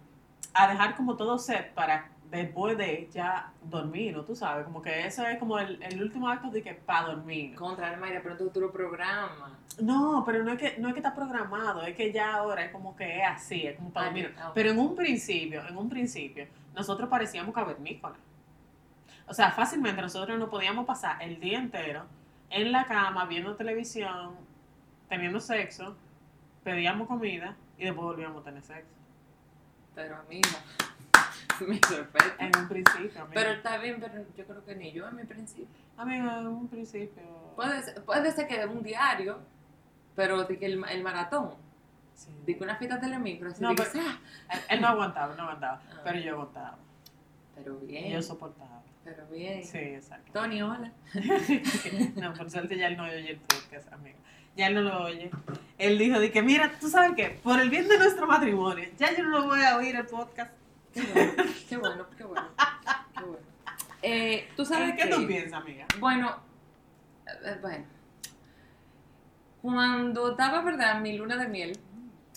a 0.55 0.69
dejar 0.69 0.97
como 0.97 1.17
todo 1.17 1.39
set 1.39 1.73
para 1.75 2.09
después 2.31 2.77
de 2.77 3.09
ya 3.13 3.53
dormir, 3.63 4.15
¿no? 4.15 4.23
Tú 4.25 4.37
sabes, 4.37 4.65
como 4.65 4.83
que 4.83 5.07
eso 5.07 5.27
es 5.27 5.39
como 5.39 5.59
el, 5.59 5.83
el 5.83 6.03
último 6.03 6.29
acto 6.29 6.51
de 6.51 6.63
que 6.63 6.75
para 6.75 7.09
dormir. 7.09 7.55
Contra 7.55 7.97
Mayra, 7.97 8.21
pero 8.21 8.33
entonces 8.33 8.53
tú 8.53 8.61
lo 8.61 8.71
programas. 8.71 9.53
No, 9.81 10.23
pero 10.27 10.43
no 10.45 10.53
es 10.53 10.59
que 10.59 10.77
no 10.79 10.89
es 10.89 10.95
que 10.95 11.01
está 11.01 11.15
programado, 11.15 11.83
es 11.83 11.95
que 11.95 12.13
ya 12.13 12.35
ahora 12.35 12.65
es 12.65 12.73
como 12.73 12.97
que 12.97 13.19
es 13.21 13.25
así, 13.27 13.67
es 13.67 13.77
como 13.77 13.91
para 13.91 14.07
Ah, 14.07 14.11
dormir. 14.11 14.35
Pero 14.55 14.71
en 14.71 14.79
un 14.79 14.95
principio, 14.97 15.67
en 15.67 15.77
un 15.77 15.89
principio, 15.89 16.47
nosotros 16.75 17.09
parecíamos 17.09 17.55
cavernícolas. 17.55 18.19
O 19.27 19.35
sea, 19.35 19.51
fácilmente 19.53 20.03
nosotros 20.03 20.39
no 20.39 20.49
podíamos 20.51 20.87
pasar 20.87 21.23
el 21.23 21.39
día 21.39 21.59
entero 21.59 22.05
en 22.51 22.73
la 22.73 22.85
cama 22.87 23.27
viendo 23.27 23.55
televisión, 23.57 24.35
teniendo 25.09 25.39
sexo, 25.39 25.97
pedíamos 26.65 27.07
comida 27.07 27.55
y 27.79 27.85
después 27.85 28.05
volvíamos 28.05 28.43
a 28.43 28.45
tener 28.45 28.63
sexo. 28.63 28.98
Pero 29.99 30.17
amiga, 30.17 30.49
me 31.67 31.81
sorprende. 31.81 32.35
En 32.39 32.57
un 32.57 32.69
principio, 32.69 33.21
amiga. 33.21 33.31
Pero 33.35 33.51
está 33.51 33.79
bien, 33.79 33.97
pero 33.99 34.15
yo 34.37 34.45
creo 34.47 34.65
que 34.65 34.77
ni 34.77 34.93
yo 34.93 35.09
en 35.09 35.17
mi 35.17 35.25
principio. 35.25 35.67
Amiga, 35.97 36.39
en 36.39 36.47
un 36.47 36.69
principio. 36.69 37.21
Puede 37.57 37.83
ser, 37.83 38.05
puede 38.05 38.31
ser 38.31 38.47
que 38.47 38.61
de 38.61 38.67
un 38.67 38.81
diario, 38.85 39.41
pero 40.15 40.45
de 40.45 40.57
que 40.57 40.67
el, 40.67 40.85
el 40.89 41.03
maratón, 41.03 41.51
Sí. 42.15 42.31
de 42.47 42.57
que 42.57 42.63
una 42.65 42.77
fiesta 42.77 43.01
telemicro, 43.01 43.49
así 43.51 43.61
No, 43.61 43.71
de 43.71 43.75
que, 43.77 43.83
pero-. 43.93 44.05
Él, 44.51 44.61
él 44.69 44.81
no 44.81 44.87
aguantaba, 44.89 45.35
no 45.35 45.43
aguantaba. 45.43 45.83
Ah. 45.91 46.01
Pero 46.05 46.19
yo 46.21 46.33
aguantaba. 46.35 46.79
Pero 47.57 47.77
bien, 47.79 48.13
yo 48.13 48.23
soportaba. 48.23 48.83
pero 49.03 49.27
bien. 49.27 49.65
Sí, 49.65 49.79
exacto. 49.79 50.31
Tony, 50.33 50.63
hola. 50.63 50.93
no, 52.17 52.35
por 52.35 52.49
suerte 52.51 52.77
ya 52.79 52.87
él 52.87 52.97
no 52.97 53.03
oye 53.03 53.31
el 53.33 53.39
podcast, 53.39 53.93
amigo. 53.93 54.19
Ya 54.59 54.71
no 54.71 54.81
lo 54.81 55.05
oye. 55.05 55.31
Él 55.79 55.99
dijo 55.99 56.19
de 56.19 56.33
que, 56.33 56.43
mira, 56.43 56.73
tú 56.81 56.89
sabes 56.89 57.13
qué, 57.15 57.39
por 57.45 57.61
el 57.61 57.71
bien 57.71 57.87
de 57.87 57.97
nuestro 57.97 58.27
matrimonio, 58.27 58.89
ya 58.99 59.17
yo 59.17 59.23
no 59.23 59.31
lo 59.31 59.45
voy 59.47 59.63
a 59.63 59.77
oír 59.77 59.95
el 59.95 60.05
podcast. 60.05 60.53
Qué 60.93 61.03
bueno, 61.03 61.33
qué 61.69 61.77
bueno, 61.77 62.07
qué 62.17 62.25
bueno. 62.25 62.49
Qué 63.17 63.25
bueno. 63.25 63.47
Eh, 64.03 64.49
¿Tú 64.57 64.65
sabes 64.65 64.97
¿Qué 64.97 65.09
qué? 65.09 65.15
tú 65.15 65.27
piensas, 65.29 65.63
amiga? 65.63 65.87
Bueno, 66.01 66.37
eh, 67.27 67.57
bueno. 67.61 67.85
Cuando 69.63 70.33
estaba, 70.33 70.61
¿verdad? 70.63 71.01
Mi 71.03 71.17
luna 71.17 71.37
de 71.37 71.47
miel, 71.47 71.79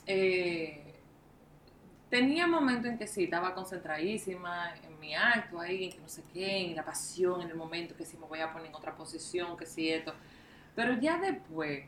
eh, 0.06 0.94
tenía 2.12 2.46
momentos 2.46 2.86
en 2.86 3.00
que 3.00 3.08
sí, 3.08 3.24
estaba 3.24 3.56
concentradísima 3.56 4.76
en 4.76 5.00
mi 5.00 5.16
acto 5.16 5.60
ahí, 5.60 5.86
en 5.86 5.92
que 5.94 6.00
no 6.00 6.08
sé 6.08 6.22
qué, 6.32 6.68
en 6.68 6.76
la 6.76 6.86
pasión, 6.86 7.42
en 7.42 7.50
el 7.50 7.56
momento 7.56 7.96
que 7.96 8.06
sí 8.06 8.16
me 8.18 8.28
voy 8.28 8.42
a 8.42 8.54
poner 8.54 8.68
en 8.68 8.76
otra 8.76 8.96
posición, 8.96 9.58
que 9.58 9.66
sí 9.66 9.90
esto. 9.90 10.14
Pero 10.76 11.00
ya 11.00 11.18
después, 11.18 11.86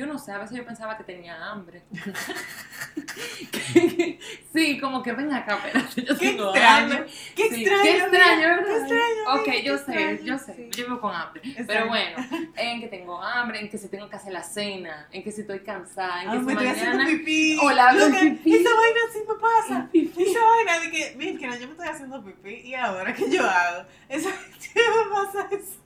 yo 0.00 0.06
no 0.06 0.18
sé, 0.18 0.32
a 0.32 0.38
veces 0.38 0.56
yo 0.56 0.64
pensaba 0.64 0.96
que 0.96 1.04
tenía 1.04 1.36
hambre. 1.50 1.82
sí, 4.54 4.80
como 4.80 5.02
que 5.02 5.12
ven 5.12 5.30
acá, 5.30 5.56
espérate, 5.56 6.02
yo 6.04 6.16
Qué 6.16 6.28
tengo 6.30 6.54
extraño. 6.54 6.94
hambre. 6.94 7.06
Qué 7.36 7.48
Sí, 7.50 7.64
extraño. 7.64 7.82
Qué 7.82 7.96
extraño, 7.98 8.40
¿verdad? 8.48 8.64
Qué 8.66 8.76
extraño. 8.78 9.34
Ok, 9.34 9.46
yo 9.62 9.84
qué 9.86 9.92
sé, 9.92 10.20
yo 10.24 10.38
sé, 10.38 10.54
sí. 10.54 10.68
yo 10.70 10.84
vivo 10.86 11.00
con 11.02 11.14
hambre. 11.14 11.42
Pero 11.66 11.88
bueno, 11.88 12.16
en 12.56 12.80
que 12.80 12.88
tengo 12.88 13.22
hambre, 13.22 13.60
en 13.60 13.68
que 13.68 13.76
si 13.76 13.88
tengo 13.88 14.08
que 14.08 14.16
hacer 14.16 14.32
la 14.32 14.42
cena, 14.42 15.06
en 15.12 15.22
que 15.22 15.32
si 15.32 15.42
estoy 15.42 15.60
cansada, 15.60 16.24
en 16.24 16.30
que 16.30 16.38
me 16.38 16.44
si 16.44 16.50
estoy 16.52 16.66
haciendo 16.68 16.96
mañana. 16.96 17.18
pipí. 17.18 17.58
O 17.62 17.70
la 17.70 17.88
hago 17.88 17.98
Loca, 17.98 18.20
pipí. 18.20 18.54
Esa 18.56 18.70
vaina 18.74 19.00
sí 19.12 19.18
me 19.28 19.34
pasa. 19.34 19.88
Pipí. 19.92 20.22
Esa 20.22 20.40
vaina 20.40 20.78
de 20.80 20.90
que, 20.90 21.14
mira, 21.18 21.38
que 21.38 21.46
no, 21.46 21.54
yo 21.56 21.66
me 21.66 21.72
estoy 21.72 21.88
haciendo 21.88 22.24
pipí 22.24 22.54
y 22.68 22.74
ahora 22.74 23.12
que 23.12 23.30
yo 23.30 23.44
hago, 23.46 23.86
esa 24.08 24.30
sí 24.58 24.70
me 24.74 25.14
pasa 25.14 25.46
eso. 25.50 25.76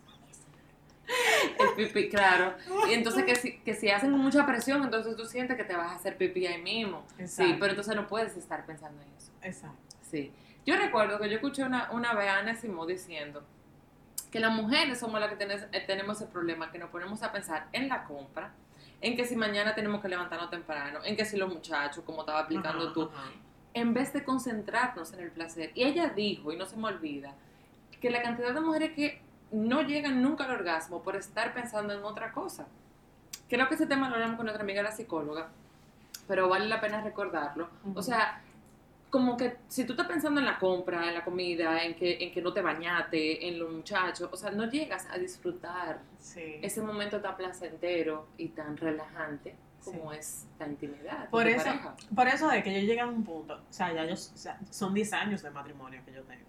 El 1.59 1.75
pipí, 1.77 2.09
claro. 2.09 2.55
Y 2.89 2.93
entonces 2.93 3.25
que 3.25 3.37
si, 3.37 3.59
que 3.59 3.75
si 3.75 3.91
hacen 3.91 4.11
mucha 4.12 4.47
presión, 4.47 4.83
entonces 4.83 5.17
tú 5.17 5.25
sientes 5.27 5.56
que 5.56 5.65
te 5.65 5.77
vas 5.77 5.93
a 5.93 5.95
hacer 5.97 6.17
pipí 6.17 6.47
ahí 6.47 6.61
mismo. 6.62 7.05
Sí, 7.17 7.23
Exacto. 7.23 7.56
pero 7.61 7.71
entonces 7.71 7.97
no 7.97 8.06
puedes 8.06 8.37
estar 8.37 8.65
pensando 8.67 9.03
en 9.03 9.08
eso. 9.17 9.31
Exacto. 9.43 9.96
Sí. 10.11 10.32
Yo 10.67 10.77
recuerdo 10.77 11.19
que 11.19 11.29
yo 11.29 11.37
escuché 11.37 11.63
una, 11.63 11.91
una 11.91 12.15
vez 12.15 12.29
a 12.29 12.39
Ana 12.39 12.55
Simó 12.56 12.87
diciendo 12.87 13.44
que 14.31 14.41
las 14.41 14.53
mujeres 14.53 14.99
somos 14.99 15.20
las 15.20 15.32
que 15.32 15.44
eh, 15.44 15.84
tenemos 15.87 16.17
ese 16.20 16.27
problema, 16.31 16.73
que 16.73 16.79
nos 16.79 16.91
ponemos 16.91 17.23
a 17.23 17.31
pensar 17.31 17.69
en 17.73 17.89
la 17.89 18.05
compra, 18.05 18.53
en 19.01 19.15
que 19.17 19.27
si 19.27 19.37
mañana 19.37 19.75
tenemos 19.75 20.01
que 20.01 20.08
levantarnos 20.08 20.51
temprano, 20.51 21.01
en 21.05 21.15
que 21.17 21.25
si 21.25 21.37
los 21.37 21.53
muchachos, 21.53 22.03
como 22.05 22.20
estaba 22.20 22.41
explicando 22.41 22.84
Ajá, 22.84 22.94
tú, 22.94 23.03
ajá. 23.03 23.31
en 23.75 23.93
vez 23.94 24.13
de 24.13 24.25
concentrarnos 24.25 25.13
en 25.13 25.20
el 25.20 25.31
placer. 25.31 25.70
Y 25.75 25.84
ella 25.84 26.08
dijo, 26.08 26.51
y 26.51 26.56
no 26.56 26.65
se 26.67 26.77
me 26.77 26.89
olvida, 26.89 27.34
que 28.01 28.11
la 28.11 28.23
cantidad 28.23 28.53
de 28.53 28.61
mujeres 28.61 28.93
que 28.93 29.20
no 29.53 29.82
llegan 29.82 30.22
nunca 30.22 30.44
al 30.44 30.51
orgasmo 30.53 31.03
por 31.03 31.17
estar 31.17 31.55
pensando 31.55 31.94
en 31.94 32.05
otra 32.05 32.32
cosa. 32.32 32.67
Creo 33.48 33.69
que 33.69 33.74
ese 33.74 33.86
tema 33.86 34.08
lo 34.08 34.15
hablamos 34.15 34.36
con 34.36 34.46
nuestra 34.46 34.63
amiga 34.63 34.82
la 34.82 34.93
psicóloga, 34.93 35.48
pero 36.27 36.48
vale 36.48 36.67
la 36.67 36.81
pena 36.81 37.01
recordarlo. 37.03 37.69
O 37.94 38.03
sea, 38.03 38.41
como 39.10 39.36
que 39.36 39.58
si 39.69 39.84
tú 39.84 39.93
estás 39.93 40.08
pensando 40.08 40.41
en 40.41 40.46
la 40.46 40.58
compra, 40.58 41.06
en 41.08 41.15
la 41.15 41.22
comida, 41.24 41.84
en 41.84 41.94
que, 41.94 42.17
en 42.24 42.32
que 42.32 42.43
no 42.43 42.53
te 42.53 42.63
bañaste, 42.63 43.46
en 43.46 43.58
los 43.60 43.70
muchachos, 43.70 44.29
o 44.32 44.36
sea, 44.36 44.51
no 44.51 44.69
llegas 44.69 45.06
a 45.10 45.19
disfrutar 45.19 46.01
Sí. 46.19 46.56
ese 46.63 46.81
momento 46.81 47.20
tan 47.20 47.36
placentero 47.36 48.27
y 48.39 48.48
tan 48.48 48.77
relajante 48.77 49.55
como 49.84 50.13
es 50.13 50.46
la 50.58 50.67
intimidad. 50.67 51.29
Por 51.29 51.46
eso, 51.46 51.65
pareja. 51.67 51.94
por 52.15 52.27
eso 52.27 52.51
es 52.51 52.65
que 52.65 52.72
yo 52.72 52.81
llegué 52.81 53.01
a 53.01 53.06
un 53.06 53.22
punto, 53.22 53.55
o 53.55 53.72
sea, 53.72 53.93
ya 53.93 54.05
yo, 54.06 54.15
o 54.15 54.17
sea, 54.17 54.58
son 54.70 54.94
10 54.94 55.13
años 55.13 55.43
de 55.43 55.51
matrimonio 55.51 56.01
que 56.06 56.13
yo 56.13 56.22
tengo. 56.22 56.48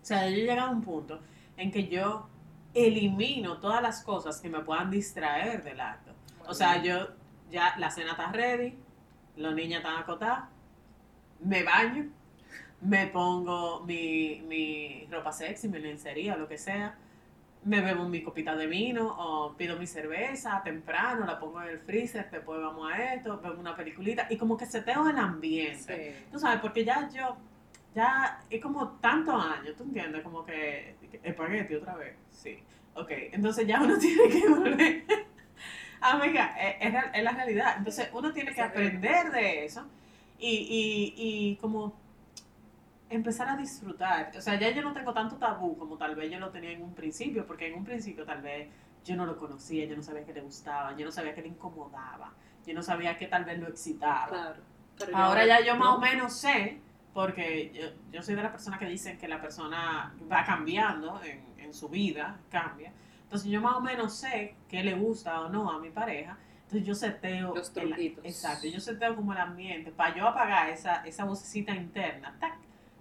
O 0.00 0.04
sea, 0.04 0.30
yo 0.30 0.36
llegué 0.36 0.52
a 0.58 0.68
un 0.70 0.80
punto 0.80 1.20
en 1.62 1.70
que 1.70 1.88
yo 1.88 2.28
elimino 2.74 3.58
todas 3.58 3.82
las 3.82 4.02
cosas 4.02 4.40
que 4.40 4.48
me 4.48 4.60
puedan 4.60 4.90
distraer 4.90 5.62
del 5.62 5.80
acto. 5.80 6.12
O 6.46 6.54
sea, 6.54 6.82
yo 6.82 7.08
ya 7.50 7.74
la 7.78 7.90
cena 7.90 8.12
está 8.12 8.32
ready, 8.32 8.74
los 9.36 9.54
niños 9.54 9.78
están 9.78 9.96
acotados, 9.96 10.44
me 11.40 11.62
baño, 11.62 12.06
me 12.80 13.06
pongo 13.06 13.84
mi, 13.84 14.42
mi 14.48 15.06
ropa 15.10 15.32
sexy, 15.32 15.68
mi 15.68 15.78
lencería, 15.78 16.36
lo 16.36 16.48
que 16.48 16.58
sea, 16.58 16.96
me 17.64 17.80
bebo 17.80 18.08
mi 18.08 18.22
copita 18.22 18.56
de 18.56 18.66
vino 18.66 19.06
o 19.06 19.54
pido 19.56 19.78
mi 19.78 19.86
cerveza 19.86 20.60
temprano, 20.64 21.24
la 21.24 21.38
pongo 21.38 21.62
en 21.62 21.68
el 21.68 21.78
freezer, 21.78 22.28
después 22.30 22.60
vamos 22.60 22.90
a 22.90 23.14
esto, 23.14 23.38
vemos 23.40 23.58
una 23.58 23.76
peliculita 23.76 24.26
y 24.30 24.36
como 24.36 24.56
que 24.56 24.66
seteo 24.66 25.08
el 25.08 25.18
ambiente. 25.18 26.14
Sí. 26.16 26.26
Tú 26.32 26.38
sabes, 26.40 26.60
porque 26.60 26.84
ya 26.84 27.08
yo, 27.08 27.36
ya 27.94 28.42
es 28.50 28.60
como 28.60 28.88
tantos 29.00 29.34
años, 29.44 29.76
¿tú 29.76 29.84
entiendes? 29.84 30.22
Como 30.22 30.44
que 30.44 30.96
espagueti 31.22 31.74
otra 31.74 31.94
vez, 31.96 32.14
sí. 32.30 32.62
Ok, 32.94 33.10
entonces 33.32 33.66
ya 33.66 33.80
uno 33.82 33.98
tiene 34.00 34.28
que 34.28 34.48
volver 34.48 35.04
Amiga, 36.00 36.56
es, 36.60 36.76
es 36.80 36.92
la- 36.92 37.10
es 37.14 37.22
la 37.22 37.30
realidad. 37.32 37.74
Entonces 37.78 38.08
uno 38.12 38.32
tiene 38.32 38.52
que 38.52 38.60
aprender 38.60 39.30
de 39.30 39.64
eso 39.64 39.86
y, 40.38 40.48
y, 40.48 41.14
y 41.16 41.56
como 41.56 41.94
empezar 43.08 43.48
a 43.48 43.56
disfrutar. 43.56 44.32
O 44.36 44.40
sea, 44.40 44.58
ya 44.58 44.70
yo 44.70 44.82
no 44.82 44.92
tengo 44.92 45.12
tanto 45.12 45.36
tabú 45.36 45.76
como 45.78 45.96
tal 45.96 46.14
vez 46.16 46.30
yo 46.30 46.38
lo 46.40 46.50
tenía 46.50 46.72
en 46.72 46.82
un 46.82 46.94
principio, 46.94 47.46
porque 47.46 47.68
en 47.68 47.74
un 47.74 47.84
principio 47.84 48.24
tal 48.24 48.42
vez 48.42 48.68
yo 49.04 49.14
no 49.16 49.26
lo 49.26 49.36
conocía, 49.36 49.84
yo 49.84 49.96
no 49.96 50.02
sabía 50.02 50.24
que 50.24 50.32
le 50.32 50.40
gustaba, 50.40 50.96
yo 50.96 51.04
no 51.04 51.12
sabía 51.12 51.34
que 51.34 51.42
le 51.42 51.48
incomodaba, 51.48 52.32
yo 52.66 52.74
no 52.74 52.82
sabía 52.82 53.16
que 53.16 53.26
tal 53.28 53.44
vez 53.44 53.58
lo 53.58 53.68
excitaba. 53.68 54.26
Claro. 54.28 54.60
Pero 54.98 55.16
Ahora 55.16 55.46
ya 55.46 55.60
yo 55.60 55.76
más 55.76 55.94
o 55.94 56.00
menos 56.00 56.32
sé, 56.36 56.78
porque 57.12 57.70
yo, 57.74 57.88
yo 58.10 58.22
soy 58.22 58.34
de 58.34 58.42
las 58.42 58.52
personas 58.52 58.78
que 58.78 58.86
dicen 58.86 59.18
que 59.18 59.28
la 59.28 59.40
persona 59.40 60.14
va 60.30 60.44
cambiando 60.44 61.22
en, 61.22 61.44
en 61.58 61.74
su 61.74 61.88
vida, 61.88 62.38
cambia. 62.50 62.92
Entonces 63.24 63.50
yo 63.50 63.60
más 63.60 63.76
o 63.76 63.80
menos 63.80 64.14
sé 64.14 64.56
qué 64.68 64.82
le 64.82 64.94
gusta 64.94 65.40
o 65.42 65.48
no 65.48 65.70
a 65.70 65.78
mi 65.78 65.90
pareja. 65.90 66.38
Entonces 66.64 66.86
yo 66.86 66.94
seteo. 66.94 67.54
Los 67.54 67.74
el- 67.76 67.88
truquitos. 67.88 68.24
exacto, 68.24 68.66
yo 68.66 68.80
seteo 68.80 69.14
como 69.14 69.32
el 69.32 69.38
ambiente 69.38 69.90
para 69.92 70.14
yo 70.16 70.26
apagar 70.26 70.70
esa, 70.70 71.04
esa 71.04 71.24
vocecita 71.24 71.74
interna, 71.74 72.34
tac, 72.40 72.54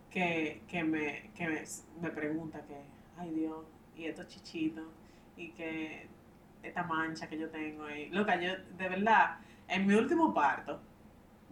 que, 0.10 0.64
que, 0.68 0.84
me, 0.84 1.32
que 1.36 1.48
me, 1.48 1.64
me 2.02 2.10
pregunta 2.10 2.62
que, 2.66 2.76
ay 3.18 3.30
Dios, 3.32 3.66
y 3.96 4.06
estos 4.06 4.28
chichitos, 4.28 4.86
y 5.38 5.52
que 5.52 6.10
esta 6.64 6.84
mancha 6.84 7.28
que 7.30 7.38
yo 7.38 7.50
tengo. 7.50 7.90
Y, 7.90 8.10
loca, 8.10 8.36
yo 8.40 8.52
de 8.78 8.90
verdad, 8.90 9.38
en 9.70 9.88
mi 9.88 9.94
último 9.94 10.34
parto, 10.34 10.82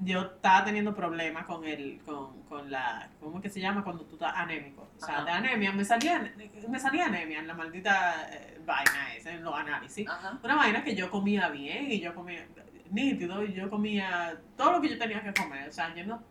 yo 0.01 0.21
estaba 0.21 0.63
teniendo 0.65 0.95
problemas 0.95 1.45
con 1.45 1.65
el, 1.65 2.01
con, 2.05 2.43
con 2.43 2.71
la, 2.71 3.09
¿cómo 3.19 3.37
es 3.37 3.43
que 3.43 3.49
se 3.49 3.59
llama? 3.59 3.83
Cuando 3.83 4.05
tú 4.05 4.15
estás 4.15 4.33
anémico. 4.35 4.87
O 4.95 5.05
sea, 5.05 5.15
Ajá. 5.17 5.25
de 5.25 5.31
anemia, 5.31 5.71
me 5.73 5.83
salía, 5.83 6.33
me 6.67 6.79
salía 6.79 7.05
anemia 7.07 7.39
en 7.39 7.47
la 7.47 7.53
maldita 7.53 8.27
eh, 8.31 8.59
vaina 8.65 9.13
esa, 9.15 9.31
en 9.31 9.43
los 9.43 9.53
análisis. 9.53 10.07
Ajá. 10.07 10.39
Una 10.41 10.55
vaina 10.55 10.83
que 10.83 10.95
yo 10.95 11.09
comía 11.11 11.49
bien 11.49 11.91
y 11.91 11.99
yo 11.99 12.13
comía 12.15 12.45
nítido 12.91 13.43
y 13.43 13.53
yo 13.53 13.69
comía 13.69 14.39
todo 14.57 14.73
lo 14.73 14.81
que 14.81 14.89
yo 14.89 14.97
tenía 14.97 15.21
que 15.21 15.33
comer. 15.33 15.67
O 15.69 15.71
sea, 15.71 15.93
yo 15.93 16.05
no, 16.05 16.23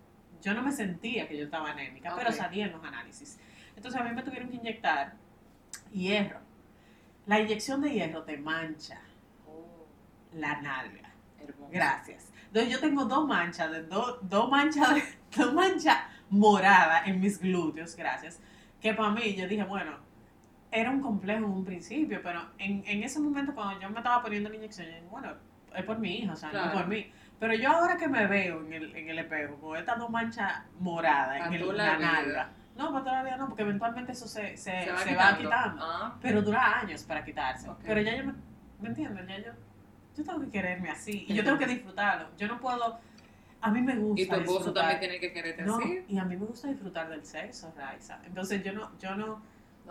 yo 0.43 0.55
no 0.55 0.63
me 0.63 0.73
sentía 0.73 1.29
que 1.29 1.37
yo 1.37 1.45
estaba 1.45 1.71
anémica, 1.71 2.15
pero 2.17 2.33
salía 2.33 2.67
en 2.67 2.73
los 2.73 2.85
análisis. 2.85 3.39
Entonces 3.77 4.01
a 4.01 4.05
mí 4.05 4.11
me 4.15 4.23
tuvieron 4.23 4.49
que 4.49 4.57
inyectar 4.57 5.15
hierro. 5.93 6.41
La 7.27 7.39
inyección 7.41 7.81
de 7.83 7.93
hierro 7.93 8.23
te 8.25 8.39
mancha 8.39 9.01
Oh, 9.47 9.87
la 10.33 10.61
nalga. 10.63 11.11
hermoso. 11.39 11.71
Gracias. 11.71 12.33
Entonces 12.49 12.71
yo 12.73 12.81
tengo 12.81 13.05
dos 13.05 13.26
manchas, 13.26 13.71
de 13.71 13.83
dos, 13.85 14.19
dos 14.23 14.50
manchas, 14.50 14.95
de- 14.95 15.02
dos 15.37 15.55
manchas 15.55 15.97
moradas 16.31 17.07
en 17.07 17.21
mis 17.21 17.40
glúteos, 17.40 17.95
gracias. 17.97 18.40
Que 18.81 18.93
para 18.95 19.11
mí 19.11 19.35
yo 19.35 19.47
dije, 19.49 19.64
bueno, 19.64 19.93
era 20.71 20.90
un 20.90 21.00
complejo 21.00 21.38
en 21.47 21.52
un 21.52 21.64
principio, 21.64 22.21
pero 22.23 22.40
en, 22.59 22.83
en 22.87 23.02
ese 23.02 23.21
momento 23.21 23.55
cuando 23.55 23.81
yo 23.81 23.88
me 23.90 23.99
estaba 23.99 24.23
poniendo 24.23 24.49
la 24.50 24.57
inyección, 24.57 24.87
yo 24.87 24.93
dije, 24.95 25.07
bueno, 25.11 25.33
es 25.75 25.85
por 25.85 25.99
mi 25.99 26.17
hija, 26.19 26.33
o 26.33 26.37
sea, 26.37 26.49
no 26.50 26.61
Claro. 26.61 26.73
por 26.78 26.87
mí. 26.88 27.11
Pero 27.40 27.55
yo 27.55 27.71
ahora 27.71 27.97
que 27.97 28.09
me 28.09 28.26
veo 28.26 28.61
en 28.67 28.73
el, 28.73 28.97
en 28.97 29.09
el 29.11 29.19
espejo 29.21 29.57
con 29.61 29.76
estas 29.78 29.99
dos 29.99 30.11
manchas 30.11 30.62
moradas 30.81 31.47
en 31.47 31.52
el, 31.55 31.76
la 31.76 31.97
nalga, 31.99 32.50
no, 32.76 32.93
para 32.93 33.05
todavía 33.05 33.37
no, 33.37 33.47
porque 33.49 33.62
eventualmente 33.62 34.12
eso 34.12 34.26
se, 34.28 34.57
se, 34.57 34.85
Se 34.85 34.90
va 34.93 34.99
se 34.99 35.14
va 35.17 35.37
quitando. 35.37 35.83
Ah, 35.85 36.17
Pero 36.21 36.43
dura 36.43 36.78
años 36.81 37.02
para 37.05 37.25
quitarse. 37.25 37.69
Pero 37.85 38.00
ya 38.00 38.17
yo 38.17 38.25
me, 38.26 38.35
¿me 38.81 38.88
entiendes? 38.88 39.26
Ya 39.26 39.38
yo, 39.38 39.52
yo 40.19 40.25
tengo 40.25 40.41
que 40.41 40.51
quererme 40.51 40.91
así 40.91 41.25
y 41.29 41.35
yo 41.35 41.45
tengo 41.45 41.59
que 41.59 41.67
disfrutarlo. 41.67 42.29
Yo 42.37 42.49
no 42.49 42.61
puedo, 42.61 42.99
a 43.61 43.71
mí 43.71 43.81
me 43.81 43.97
gusta 43.97 44.23
y 44.23 44.27
tu 44.27 44.35
esposo 44.35 44.59
disfrutar. 44.59 44.83
también 44.83 45.01
tiene 45.01 45.21
que 45.21 45.33
quererte 45.33 45.63
No, 45.63 45.79
así. 45.79 46.05
y 46.09 46.19
a 46.19 46.25
mí 46.25 46.37
me 46.37 46.47
gusta 46.47 46.69
disfrutar 46.69 47.09
del 47.09 47.25
sexo, 47.25 47.73
Raiza. 47.77 48.19
Entonces 48.27 48.63
yo 48.65 48.73
no, 48.73 48.91
yo 48.99 49.15
no, 49.15 49.41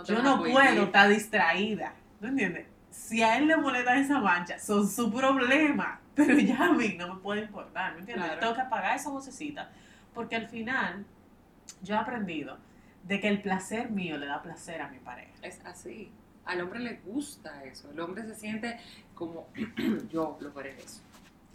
yo 0.06 0.22
no 0.22 0.40
puedo 0.44 0.84
estar 0.84 1.10
distraída. 1.10 1.94
¿No 2.20 2.28
entiendes? 2.30 2.68
Si 2.92 3.22
a 3.22 3.38
él 3.38 3.48
le 3.48 3.58
molesta 3.58 3.98
esa 3.98 4.20
mancha, 4.20 4.60
son 4.60 4.88
su 4.90 5.12
problema. 5.14 6.02
Pero 6.16 6.38
ya 6.40 6.66
a 6.66 6.74
mí 6.74 6.96
no 6.98 7.16
me 7.16 7.22
puede 7.22 7.42
importar, 7.42 7.94
¿me 7.94 8.00
entiendes? 8.00 8.26
Claro. 8.26 8.34
Yo 8.36 8.40
tengo 8.42 8.56
que 8.56 8.62
apagar 8.62 8.96
esa 8.96 9.10
vocecita. 9.10 9.70
Porque 10.14 10.36
al 10.36 10.48
final, 10.48 11.06
yo 11.84 11.94
he 11.94 11.98
aprendido 11.98 12.58
de 13.04 13.20
que 13.20 13.28
el 13.28 13.42
placer 13.42 13.92
mío 13.92 14.18
le 14.18 14.26
da 14.26 14.42
placer 14.42 14.82
a 14.82 14.90
mi 14.90 14.98
pareja. 14.98 15.32
Es 15.44 15.64
así. 15.64 16.12
Al 16.46 16.62
hombre 16.62 16.80
le 16.80 16.96
gusta 17.06 17.64
eso. 17.66 17.92
El 17.92 18.00
hombre 18.00 18.24
se 18.24 18.34
siente 18.34 18.80
como 19.18 19.50
yo 20.12 20.38
logré 20.40 20.76
eso. 20.78 21.02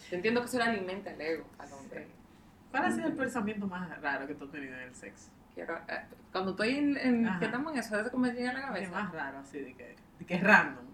Yo 0.09 0.17
entiendo 0.17 0.41
que 0.41 0.47
eso 0.47 0.57
le 0.57 0.65
alimenta 0.65 1.11
el 1.11 1.21
ego 1.21 1.45
al 1.57 1.71
hombre. 1.73 2.07
¿Cuál 2.71 2.85
ha 2.85 2.91
sido 2.91 3.07
el 3.07 3.13
pensamiento 3.13 3.65
más 3.67 4.01
raro 4.01 4.27
que 4.27 4.35
tú 4.35 4.45
has 4.45 4.51
tenido 4.51 4.73
en 4.73 4.81
el 4.81 4.95
sexo? 4.95 5.29
Quiero, 5.53 5.77
eh, 5.87 6.01
cuando 6.31 6.51
estoy 6.51 6.77
en, 6.77 6.97
en 6.97 7.39
que 7.39 7.45
estamos 7.45 7.71
en 7.73 7.79
eso, 7.79 7.99
es 7.99 8.09
como 8.09 8.25
me 8.25 8.33
llega 8.33 8.49
a 8.49 8.53
la 8.53 8.59
¿Qué 8.59 8.65
cabeza. 8.65 8.91
más 8.91 9.13
raro 9.13 9.39
así 9.39 9.59
de 9.59 9.73
que, 9.73 9.95
de 10.19 10.25
que 10.25 10.35
es 10.35 10.43
random? 10.43 10.85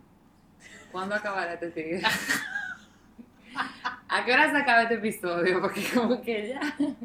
¿Cuándo 0.92 1.16
acabará 1.16 1.54
este 1.54 1.72
tigre? 1.72 2.02
¿A 4.10 4.26
qué 4.26 4.34
hora 4.34 4.52
se 4.52 4.58
acaba 4.58 4.84
este 4.84 4.96
episodio? 4.96 5.62
Porque 5.62 5.84
como 5.94 6.22
que 6.22 6.50
ya, 6.50 6.62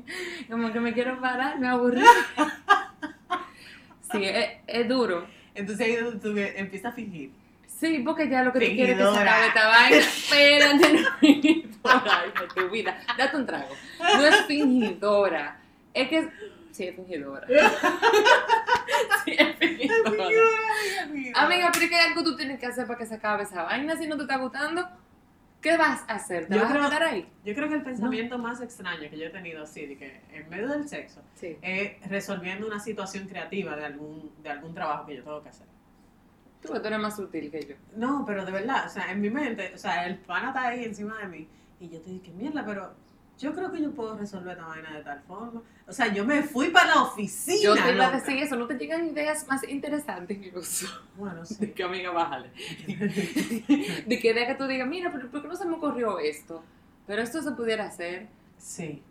como 0.51 0.73
que 0.73 0.81
me 0.81 0.93
quiero 0.93 1.21
parar, 1.21 1.59
me 1.59 1.69
aburrí. 1.69 2.03
Sí, 4.11 4.25
es, 4.25 4.49
es 4.67 4.89
duro. 4.89 5.27
Entonces 5.55 5.87
ahí 5.87 5.93
es 5.95 6.05
donde 6.05 6.21
tú 6.21 6.37
empiezas 6.37 6.93
a 6.93 6.95
fingir. 6.95 7.33
Sí, 7.67 7.99
porque 8.05 8.29
ya 8.29 8.43
lo 8.43 8.53
que 8.53 8.61
tú 8.61 8.67
quieres 8.75 8.99
es 8.99 9.07
que 9.07 9.15
se 9.15 9.21
acabe 9.21 9.47
esta 9.49 9.67
vaina. 9.69 9.97
Espérate, 9.99 10.93
no 11.83 12.55
tu 12.55 12.71
vida. 12.71 12.99
Date 13.19 13.37
un 13.37 13.47
trago. 13.47 13.75
No 13.99 14.27
es 14.27 14.37
fingidora. 14.47 15.61
Es 15.93 16.09
que. 16.09 16.29
Sí, 16.73 16.85
es 16.89 16.97
fingidora. 16.97 17.47
Sí, 19.25 19.33
es 19.39 19.57
fingidora. 19.57 20.11
Amiga, 21.35 21.71
pero 21.73 21.85
es 21.85 21.91
que 21.91 21.97
algo 21.97 22.23
que 22.23 22.31
tú 22.31 22.37
tienes 22.37 22.59
que 22.61 22.67
hacer 22.67 22.87
para 22.87 22.99
que 22.99 23.07
se 23.07 23.15
acabe 23.15 23.43
esa 23.43 23.63
vaina. 23.63 23.97
Si 23.97 24.07
no 24.07 24.17
te 24.17 24.23
está 24.23 24.37
gustando, 24.37 24.87
¿qué 25.61 25.77
vas 25.77 26.03
a 26.09 26.15
hacer? 26.15 26.47
¿Te 26.47 26.55
Yo 26.55 26.63
vas 26.63 26.71
creo- 26.73 26.85
a 26.85 26.89
quedar 26.89 27.03
ahí? 27.05 27.27
Yo 27.45 27.55
creo 27.55 27.69
que 27.69 27.75
el 27.77 27.83
pensamiento 27.83 28.39
más 28.39 28.61
extraño 28.61 29.09
que 29.11 29.19
yo 29.19 29.27
he 29.27 29.31
tenido 29.31 29.63
así, 29.65 29.87
de 29.87 29.97
que 29.97 30.21
en 30.33 30.49
medio 30.49 30.69
del 30.69 30.89
sexo, 30.89 31.23
Sí. 31.35 31.57
es 31.63 32.09
resolviendo 32.09 32.67
una 32.67 32.79
situación 32.81 33.27
creativa 33.27 33.75
de 33.77 33.85
algún, 33.87 34.33
de 34.43 34.51
algún 34.51 34.75
trabajo 34.75 35.07
que 35.07 35.17
yo 35.17 35.25
tengo 35.25 35.43
que 35.43 35.49
hacer. 35.49 35.67
Tú, 36.67 36.73
tú 36.81 36.87
eres 36.87 36.99
más 36.99 37.17
sutil 37.17 37.51
que 37.51 37.67
yo. 37.67 37.75
No, 37.97 38.25
pero 38.27 38.45
de 38.45 38.53
verdad, 38.53 38.87
o 38.87 38.89
sea, 38.89 39.11
en 39.13 39.21
mi 39.21 39.31
mente, 39.31 39.73
o 39.75 39.79
sea, 39.79 40.07
el 40.07 40.17
pana 40.19 40.49
está 40.49 40.69
ahí 40.69 40.85
encima 40.85 41.19
de 41.19 41.27
mí 41.29 41.49
y 41.81 41.89
yo 41.89 42.01
te 42.01 42.11
dije, 42.11 42.33
mierda, 42.33 42.65
pero 42.65 42.93
yo 43.39 43.53
creo 43.53 43.71
que 43.73 43.83
yo 43.83 43.91
puedo 43.93 44.17
resolver 44.17 44.53
esta 44.57 44.67
vaina 44.69 44.93
de 44.97 45.03
tal 45.03 45.21
forma. 45.23 45.61
O 45.87 45.93
sea, 45.93 46.13
yo 46.13 46.25
me 46.25 46.43
fui 46.43 46.69
para 46.71 46.95
la 46.95 47.03
oficina. 47.03 47.59
Yo 47.63 47.75
te 47.75 47.93
iba 47.93 48.07
a 48.07 48.11
decir 48.13 48.37
eso, 48.39 48.57
¿no 48.57 48.67
te 48.67 48.75
llegan 48.79 49.07
ideas 49.07 49.47
más 49.49 49.69
interesantes 49.69 50.39
incluso? 50.39 50.87
Bueno, 51.17 51.41
De 51.41 51.47
sí. 51.47 51.67
que 51.73 51.83
amiga, 51.83 52.11
bájale. 52.13 52.51
De 54.07 54.19
que 54.21 54.31
idea 54.31 54.47
que 54.47 54.55
tú 54.55 54.67
digas, 54.67 54.89
mira, 54.89 55.11
pero 55.13 55.31
¿por 55.31 55.43
qué 55.43 55.49
no 55.49 55.57
se 55.57 55.67
me 55.67 55.75
ocurrió 55.75 56.19
esto? 56.19 56.63
Pero 57.07 57.23
esto 57.23 57.43
se 57.43 57.53
pudiera 57.53 57.87
hacer. 57.87 58.29
sí. 58.57 59.03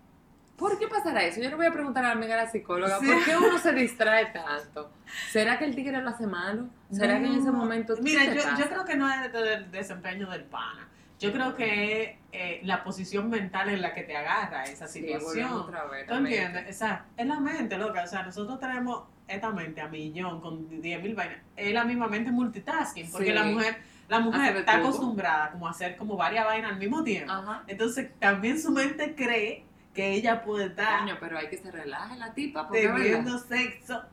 ¿Por 0.58 0.78
qué 0.78 0.88
pasará 0.88 1.24
eso? 1.24 1.42
Yo 1.42 1.50
le 1.50 1.56
voy 1.56 1.66
a 1.66 1.72
preguntar 1.72 2.06
a 2.06 2.10
la 2.10 2.14
amiga 2.14 2.36
la 2.36 2.48
psicóloga, 2.50 3.00
Sí. 3.00 3.08
¿por 3.08 3.24
qué 3.26 3.36
uno 3.38 3.58
se 3.58 3.74
distrae 3.74 4.28
tanto? 4.28 4.92
¿Será 5.32 5.58
que 5.58 5.66
el 5.66 5.76
tigre 5.76 6.02
lo 6.02 6.10
hace 6.10 6.28
malo? 6.28 6.68
¿Será 6.92 7.20
que 7.20 7.26
en 7.26 7.34
ese 7.34 7.46
No. 7.48 7.54
momento 7.54 7.96
Mira, 8.02 8.24
yo, 8.26 8.42
yo 8.58 8.70
creo 8.70 8.86
que 8.86 8.96
no 8.96 9.10
es 9.12 9.32
del 9.34 9.72
desempeño 9.72 10.30
del 10.30 10.44
pana. 10.46 10.88
Yo 11.20 11.32
creo 11.32 11.56
que 11.56 12.04
es 12.04 12.10
eh, 12.34 12.60
la 12.64 12.84
posición 12.84 13.30
mental 13.30 13.70
en 13.70 13.82
la 13.82 13.94
que 13.94 14.04
te 14.04 14.16
agarra 14.16 14.64
esa 14.66 14.88
Sí, 14.88 15.00
situación. 15.02 15.52
otra 15.54 15.86
vez, 15.86 16.06
¿Tú 16.06 16.14
la 16.16 16.20
mente. 16.20 16.44
entiendes? 16.44 16.76
O 16.76 16.78
sea, 16.80 17.06
es 17.16 17.26
la 17.26 17.40
mente, 17.40 17.78
loca. 17.78 18.04
O 18.04 18.08
sea, 18.08 18.24
nosotros 18.24 18.60
tenemos 18.60 19.04
esta 19.28 19.50
mente 19.52 19.80
a 19.82 19.88
millón 19.88 20.42
con 20.42 20.82
10 20.82 21.02
mil 21.02 21.16
vainas. 21.16 21.38
Es 21.56 21.74
la 21.74 21.86
misma 21.86 22.08
mente 22.08 22.30
multitasking, 22.32 23.10
porque 23.12 23.28
Sí. 23.28 23.34
la 23.34 23.44
mujer, 23.44 23.78
la 24.10 24.20
mujer 24.20 24.58
está 24.58 24.74
todo. 24.74 24.88
acostumbrada 24.90 25.52
como 25.52 25.68
a 25.68 25.72
hacer 25.72 25.96
como 25.96 26.18
varias 26.18 26.46
vainas 26.46 26.72
al 26.74 26.78
mismo 26.78 27.04
tiempo. 27.04 27.32
Ajá. 27.32 27.64
Entonces, 27.68 28.12
también 28.20 28.60
su 28.62 28.72
mente 28.72 29.16
cree 29.16 29.64
que 29.94 30.14
ella 30.14 30.44
puede 30.44 30.66
estar 30.68 31.00
Coño, 31.02 31.18
pero 31.20 31.38
hay 31.38 31.50
que 31.50 31.58
se 31.58 31.70
relaje 31.72 32.18
la 32.18 32.34
tipa, 32.34 32.68
teniendo 32.70 33.38
sexo 33.38 34.04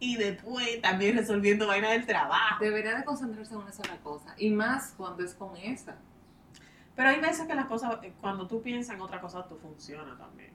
y 0.00 0.16
después 0.16 0.80
también 0.82 1.16
resolviendo 1.16 1.66
vainas 1.66 1.90
del 1.92 2.06
trabajo. 2.06 2.62
Debería 2.64 2.96
de 2.96 3.04
concentrarse 3.04 3.54
en 3.54 3.60
una 3.60 3.72
sola 3.72 3.96
cosa. 4.02 4.34
Y 4.36 4.50
más 4.50 4.94
cuando 4.96 5.22
es 5.24 5.34
con 5.34 5.56
esa. 5.56 5.96
Pero 6.96 7.08
hay 7.10 7.20
veces 7.20 7.46
que 7.46 7.54
las 7.54 7.66
cosas, 7.66 7.98
eh, 8.02 8.12
cuando 8.20 8.46
tú 8.48 8.60
piensas 8.62 8.94
en 8.96 9.00
otra 9.00 9.20
cosa, 9.20 9.46
tú 9.46 9.56
funciona 9.56 10.16
también. 10.16 10.50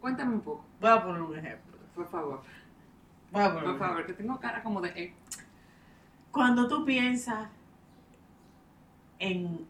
Cuéntame 0.00 0.34
un 0.34 0.40
poco, 0.42 0.64
Voy 0.80 0.90
a 0.90 1.02
poner 1.02 1.20
un 1.22 1.38
ejemplo. 1.38 1.76
por 1.94 2.08
favor. 2.10 2.42
Voy 3.30 3.42
a 3.42 3.48
poner 3.52 3.56
un 3.56 3.62
Por 3.62 3.64
ejemplo. 3.64 3.86
favor, 3.88 4.06
que 4.06 4.12
tengo 4.14 4.40
cara 4.40 4.62
como 4.62 4.80
de... 4.82 4.88
eh, 4.90 5.14
Cuando 6.30 6.68
tú 6.68 6.84
piensas 6.84 7.48
en 9.18 9.66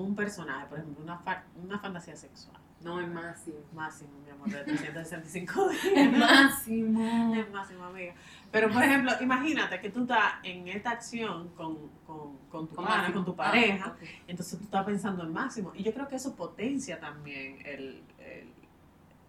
un 0.00 0.14
personaje, 0.14 0.66
por 0.66 0.78
ejemplo, 0.78 1.02
una, 1.04 1.18
fa- 1.18 1.44
una 1.62 1.78
fantasía 1.78 2.16
sexual, 2.16 2.56
no, 2.82 3.00
es 3.00 3.08
máximo. 3.08 3.56
máximo, 3.72 4.10
mi 4.24 4.30
amor, 4.30 4.48
de 4.50 4.62
365 4.64 5.70
Es 5.70 5.82
días. 5.82 6.12
máximo. 6.18 7.34
Es 7.34 7.50
máximo, 7.50 7.84
amiga. 7.84 8.14
Pero, 8.52 8.70
por 8.70 8.82
ejemplo, 8.82 9.12
imagínate 9.20 9.80
que 9.80 9.90
tú 9.90 10.02
estás 10.02 10.34
en 10.42 10.68
esta 10.68 10.90
acción 10.90 11.48
con, 11.56 11.88
con, 12.06 12.36
con 12.50 12.68
tu 12.68 12.74
pana, 12.76 13.12
con 13.12 13.24
tu 13.24 13.32
Ah, 13.32 13.36
pareja, 13.36 13.96
entonces 14.28 14.58
tú 14.58 14.64
estás 14.64 14.84
pensando 14.84 15.24
en 15.24 15.32
máximo. 15.32 15.72
Y 15.74 15.82
yo 15.82 15.92
creo 15.92 16.06
que 16.08 16.16
eso 16.16 16.34
potencia 16.36 17.00
también 17.00 17.58
el, 17.66 18.02
el- 18.18 18.52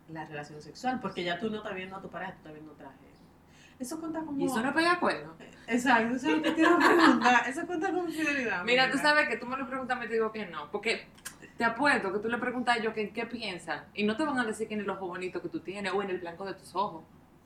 la 0.10 0.24
relación 0.26 0.62
sexual, 0.62 1.00
porque 1.02 1.24
ya 1.24 1.38
tú 1.40 1.50
no 1.50 1.58
estás 1.58 1.76
viendo 1.76 1.96
a 1.98 2.02
tu 2.02 2.10
pareja, 2.10 2.32
tú 2.34 2.38
estás 2.40 2.54
viendo 2.54 2.72
otra 2.74 2.90
gente. 2.92 3.07
Eso 3.80 4.00
cuenta 4.00 4.22
como... 4.22 4.40
¿Y 4.40 4.46
eso 4.46 4.62
no 4.62 4.74
pega 4.74 4.94
acuerdo? 4.94 5.36
Exacto, 5.68 6.16
eso 6.16 6.30
es 6.30 6.38
lo 6.38 6.42
que 6.42 6.52
te 6.52 6.66
a 6.66 6.78
preguntar. 6.78 7.48
Eso 7.48 7.68
cuenta 7.68 7.92
como 7.92 8.08
fidelidad. 8.08 8.64
Mira, 8.64 8.90
tú 8.90 8.98
sabes 8.98 9.28
que 9.28 9.38
tú 9.38 9.46
me 9.46 9.58
lo 9.58 9.68
preguntas, 9.68 10.00
me 10.00 10.08
digo 10.08 10.32
que 10.32 10.46
no. 10.46 10.72
Porque 10.72 11.08
te 11.58 11.64
apuesto 11.64 12.12
que 12.14 12.20
tú 12.20 12.30
le 12.30 12.38
preguntas 12.38 12.76
a 12.76 12.80
ellos 12.80 12.94
qué, 12.94 13.10
qué 13.12 13.26
piensan. 13.26 13.84
Y 13.94 14.04
no 14.04 14.16
te 14.16 14.24
van 14.24 14.40
a 14.40 14.46
decir 14.46 14.68
que 14.68 14.74
en 14.74 14.82
el 14.82 14.90
ojo 14.90 15.08
bonito 15.08 15.42
que 15.42 15.50
tú 15.50 15.60
tienes 15.60 15.92
o 15.94 16.02
en 16.02 16.10
el 16.10 16.20
blanco 16.20 16.46
de 16.46 16.54
tus 16.54 16.74
ojos. 16.76 17.04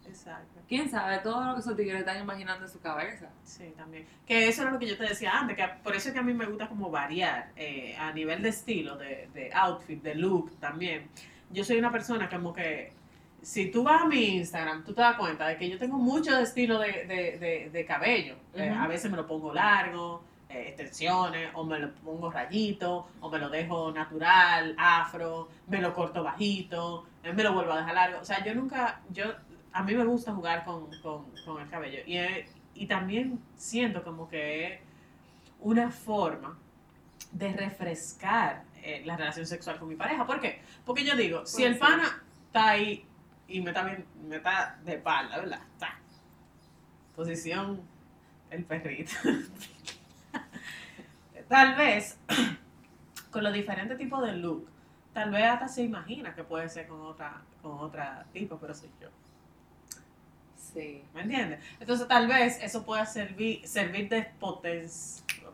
Exacto. 0.07 0.61
¿Quién 0.67 0.89
sabe 0.89 1.19
todo 1.19 1.45
lo 1.45 1.53
que 1.53 1.59
esos 1.61 1.75
tigres 1.75 1.99
están 1.99 2.21
imaginando 2.21 2.65
en 2.65 2.71
su 2.71 2.79
cabeza? 2.81 3.29
Sí, 3.43 3.73
también. 3.77 4.05
Que 4.25 4.47
eso 4.47 4.63
era 4.63 4.71
lo 4.71 4.79
que 4.79 4.87
yo 4.87 4.97
te 4.97 5.03
decía 5.03 5.37
antes, 5.37 5.55
que 5.55 5.67
por 5.83 5.95
eso 5.95 6.09
es 6.09 6.13
que 6.13 6.19
a 6.19 6.23
mí 6.23 6.33
me 6.33 6.45
gusta 6.45 6.67
como 6.67 6.89
variar 6.89 7.51
eh, 7.55 7.95
a 7.97 8.11
nivel 8.11 8.41
de 8.41 8.49
estilo, 8.49 8.97
de, 8.97 9.29
de 9.33 9.51
outfit, 9.53 10.01
de 10.01 10.15
look 10.15 10.59
también. 10.59 11.07
Yo 11.49 11.63
soy 11.63 11.77
una 11.77 11.91
persona 11.91 12.29
como 12.29 12.53
que, 12.53 12.93
si 13.41 13.71
tú 13.71 13.83
vas 13.83 14.03
a 14.03 14.05
mi 14.05 14.37
Instagram, 14.37 14.83
tú 14.83 14.93
te 14.93 15.01
das 15.01 15.17
cuenta 15.17 15.47
de 15.47 15.57
que 15.57 15.69
yo 15.69 15.77
tengo 15.77 15.97
mucho 15.97 16.37
estilo 16.37 16.79
de, 16.79 17.05
de, 17.05 17.37
de, 17.39 17.69
de 17.71 17.85
cabello. 17.85 18.35
Eh, 18.53 18.69
a 18.69 18.87
veces 18.87 19.09
me 19.09 19.17
lo 19.17 19.25
pongo 19.25 19.53
largo, 19.53 20.23
eh, 20.49 20.65
extensiones, 20.67 21.49
o 21.53 21.63
me 21.63 21.79
lo 21.79 21.91
pongo 21.95 22.29
rayito, 22.31 23.07
o 23.19 23.29
me 23.29 23.39
lo 23.39 23.49
dejo 23.49 23.91
natural, 23.91 24.75
afro, 24.77 25.49
me 25.67 25.81
lo 25.81 25.93
corto 25.93 26.23
bajito, 26.23 27.07
eh, 27.23 27.33
me 27.33 27.43
lo 27.43 27.53
vuelvo 27.53 27.73
a 27.73 27.77
dejar 27.77 27.95
largo. 27.95 28.19
O 28.19 28.25
sea, 28.25 28.43
yo 28.43 28.53
nunca, 28.53 29.01
yo, 29.09 29.25
a 29.73 29.83
mí 29.83 29.95
me 29.95 30.05
gusta 30.05 30.33
jugar 30.33 30.63
con, 30.63 30.89
con, 31.01 31.25
con 31.43 31.61
el 31.61 31.69
cabello. 31.69 31.99
Y, 32.05 32.19
y 32.75 32.85
también 32.85 33.39
siento 33.55 34.03
como 34.03 34.29
que 34.29 34.65
es 34.67 34.79
una 35.59 35.89
forma 35.89 36.57
de 37.31 37.53
refrescar 37.53 38.63
la 39.05 39.15
relación 39.15 39.45
sexual 39.45 39.77
con 39.77 39.87
mi 39.87 39.95
pareja. 39.95 40.25
¿Por 40.25 40.39
qué? 40.39 40.61
Porque 40.83 41.03
yo 41.03 41.15
digo, 41.15 41.45
si 41.45 41.63
el 41.63 41.77
pana 41.77 42.23
está 42.47 42.69
ahí 42.69 43.05
y 43.57 43.61
me 43.61 43.71
está, 43.71 43.83
bien- 43.83 44.05
me 44.27 44.37
está 44.37 44.77
de 44.83 44.93
espalda, 44.95 45.37
¿verdad? 45.39 45.61
Está. 45.73 45.97
Posición 47.15 47.81
el 48.49 48.63
perrito. 48.65 49.11
tal 51.47 51.75
vez, 51.75 52.17
con 53.31 53.43
los 53.43 53.53
diferentes 53.53 53.97
tipos 53.97 54.21
de 54.23 54.33
look, 54.33 54.67
tal 55.13 55.31
vez 55.31 55.43
hasta 55.45 55.67
se 55.67 55.83
imagina 55.83 56.33
que 56.35 56.43
puede 56.43 56.69
ser 56.69 56.87
con 56.87 57.01
otra, 57.01 57.41
con 57.61 57.79
otra 57.79 58.25
tipo, 58.33 58.57
pero 58.57 58.73
soy 58.73 58.89
yo. 59.01 59.09
Sí. 60.55 61.03
¿Me 61.13 61.21
entiendes? 61.23 61.59
Entonces 61.79 62.07
tal 62.07 62.27
vez 62.27 62.57
eso 62.61 62.85
pueda 62.85 63.05
servir, 63.05 63.67
servir 63.67 64.07
de 64.07 64.31
poten- 64.39 64.89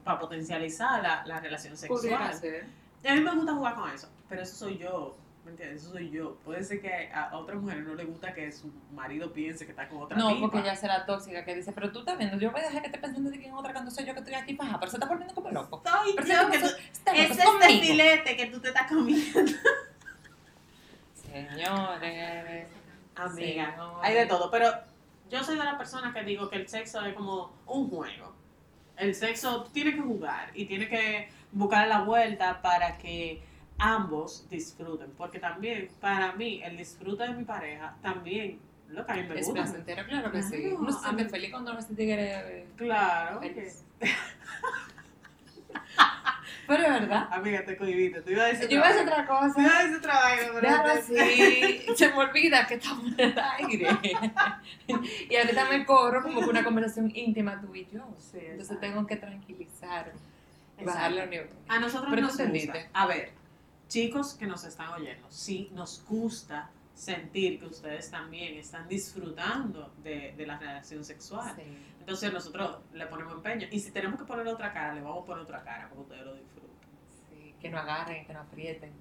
para 0.04 0.20
potencializar 0.20 1.02
la, 1.02 1.26
la 1.26 1.40
relación 1.40 1.76
sexual. 1.76 2.34
ser. 2.36 2.68
Y 3.04 3.08
a 3.08 3.16
mí 3.16 3.22
me 3.22 3.34
gusta 3.34 3.54
jugar 3.54 3.76
con 3.76 3.90
eso, 3.90 4.10
pero 4.30 4.44
eso 4.44 4.56
soy 4.56 4.78
yo. 4.78 5.18
¿Me 5.48 5.52
entiendes? 5.54 5.82
Eso 5.82 5.92
soy 5.94 6.10
yo. 6.10 6.36
Puede 6.44 6.62
ser 6.62 6.82
que 6.82 7.10
a, 7.10 7.30
a 7.30 7.38
otras 7.38 7.58
mujeres 7.62 7.86
no 7.86 7.96
le 7.96 8.04
gusta 8.04 8.34
que 8.34 8.52
su 8.52 8.70
marido 8.94 9.32
piense 9.32 9.64
que 9.64 9.72
está 9.72 9.88
con 9.88 10.02
otra 10.04 10.18
No, 10.18 10.28
tipa. 10.28 10.42
porque 10.42 10.60
ella 10.60 10.76
será 10.76 11.06
tóxica 11.06 11.46
que 11.46 11.56
dice, 11.56 11.72
pero 11.72 11.90
tú 11.94 12.00
estás 12.00 12.18
viendo, 12.18 12.38
yo 12.38 12.52
voy 12.52 12.60
a 12.60 12.66
dejar 12.66 12.82
que 12.82 12.88
esté 12.88 13.00
pensando 13.00 13.30
de 13.30 13.40
que 13.40 13.48
en 13.48 13.54
otra 13.54 13.72
cuando 13.72 13.90
soy 13.90 14.04
yo 14.06 14.14
que 14.14 14.20
estoy 14.20 14.34
aquí 14.34 14.56
paja, 14.56 14.78
pero 14.78 14.92
se 14.92 14.98
está 14.98 15.08
volviendo 15.08 15.34
como 15.34 15.50
loco. 15.52 15.82
Soy 15.86 16.14
Pero 16.18 16.28
yo 16.28 16.50
que 16.52 16.60
tú- 16.60 16.66
Ese 17.14 17.32
es 17.32 17.40
el 17.70 17.80
filete 17.80 18.36
que 18.36 18.48
tú 18.48 18.60
te 18.60 18.68
estás 18.68 18.88
comiendo. 18.92 19.40
Señores. 21.14 22.68
Amiga, 23.16 23.72
Señores. 23.72 23.98
hay 24.02 24.14
de 24.16 24.26
todo, 24.26 24.52
pero 24.52 24.70
yo 25.30 25.44
soy 25.44 25.58
de 25.58 25.64
la 25.64 25.78
persona 25.78 26.14
que 26.14 26.24
digo 26.24 26.50
que 26.50 26.58
el 26.58 26.68
sexo 26.68 27.04
es 27.06 27.14
como 27.16 27.54
un 27.68 27.90
juego. 27.90 28.34
El 28.98 29.16
sexo 29.16 29.64
tiene 29.74 29.94
que 29.96 30.02
jugar 30.02 30.52
y 30.54 30.66
tiene 30.66 30.88
que 30.90 31.30
buscar 31.52 31.88
la 31.88 32.02
vuelta 32.02 32.62
para 32.62 32.98
que 32.98 33.42
ambos 33.80 34.48
disfruten, 34.50 35.12
porque 35.18 35.40
también 35.40 35.90
para 36.00 36.32
mí 36.34 36.62
el 36.64 36.78
disfrute 36.78 37.24
de 37.24 37.34
mi 37.34 37.44
pareja 37.44 37.96
también 38.02 38.60
lo 38.90 39.06
que 39.06 39.12
a 39.12 39.16
mí 39.16 39.24
me 39.24 39.40
Es 39.40 39.46
gusta. 39.48 39.64
placentero, 39.64 40.06
claro 40.08 40.32
que 40.32 40.42
sí. 40.42 40.68
Uno 40.78 40.92
se 40.92 41.00
siente 41.04 41.26
feliz 41.30 41.52
cuando 41.52 41.72
uno 41.72 41.82
se 41.82 41.94
tigre 41.94 42.66
Claro. 42.78 43.40
que- 43.42 43.72
Pero 46.68 46.84
es 46.84 46.90
verdad. 46.90 47.30
Amiga, 47.32 47.64
te 47.64 47.78
cohibiste. 47.78 48.22
Tú 48.22 48.32
ibas 48.32 48.44
a 48.44 48.48
decir 48.48 48.68
Yo 48.68 48.78
iba 48.78 48.88
a 48.88 48.92
decir 48.92 49.08
otra 49.08 49.22
otra 49.24 49.34
vaina. 49.40 49.54
Tú 49.54 49.62
ibas 49.62 49.72
cosa. 49.72 49.80
a 49.80 49.84
decir 49.84 49.98
otra 49.98 50.14
vaina, 50.20 50.44
pero 50.54 50.62
Déjalo 50.62 50.88
no 50.88 50.94
te- 50.94 51.00
así. 51.00 51.96
Se 51.96 52.08
me 52.10 52.18
olvida 52.18 52.68
que 52.68 52.74
estamos 52.74 53.06
en 53.06 53.20
el 53.20 53.40
aire. 53.40 53.88
y 55.30 55.36
ahorita 55.38 55.66
me 55.70 55.86
corro 55.86 56.24
como 56.24 56.42
que 56.42 56.50
una 56.50 56.64
conversación 56.66 57.10
íntima 57.16 57.62
tú 57.62 57.74
y 57.74 57.88
yo. 57.92 58.06
Sí, 58.18 58.40
Entonces 58.42 58.80
tengo 58.82 59.08
que 59.08 59.16
tranquilizarme. 59.16 60.12
Bajarle 60.84 61.24
el 61.24 61.30
nivel. 61.30 61.50
A 61.70 61.80
nosotros 61.80 62.10
Pero 62.10 62.22
nos 62.24 62.38
gusta. 62.38 62.74
A 62.94 63.08
ver, 63.08 63.32
chicos 63.88 64.34
que 64.34 64.48
nos 64.48 64.64
están 64.64 64.90
oyendo, 64.90 65.28
sí 65.30 65.70
nos 65.74 66.04
gusta 66.06 66.70
sentir 66.94 67.60
que 67.60 67.66
ustedes 67.66 68.10
también 68.10 68.56
están 68.58 68.88
disfrutando 68.88 69.94
de, 70.04 70.34
de 70.36 70.46
la 70.48 70.58
relación 70.58 71.04
sexual. 71.04 71.54
Sí. 71.56 71.64
Entonces 72.00 72.32
nosotros 72.32 72.78
le 72.94 73.06
ponemos 73.08 73.34
empeño. 73.34 73.68
Y 73.70 73.80
si 73.80 73.92
tenemos 73.92 74.20
que 74.20 74.26
poner 74.26 74.48
otra 74.48 74.74
cara, 74.74 74.94
le 74.94 75.02
vamos 75.02 75.24
a 75.24 75.26
poner 75.26 75.44
otra 75.44 75.62
cara 75.64 75.84
para 75.84 75.96
que 75.96 76.00
ustedes 76.00 76.26
lo 76.26 76.34
disfruten. 76.36 76.72
Sí, 77.30 77.56
Que 77.60 77.70
no 77.70 77.78
agarren, 77.78 78.26
que 78.26 78.34
no 78.34 78.40
aprieten. 78.40 78.92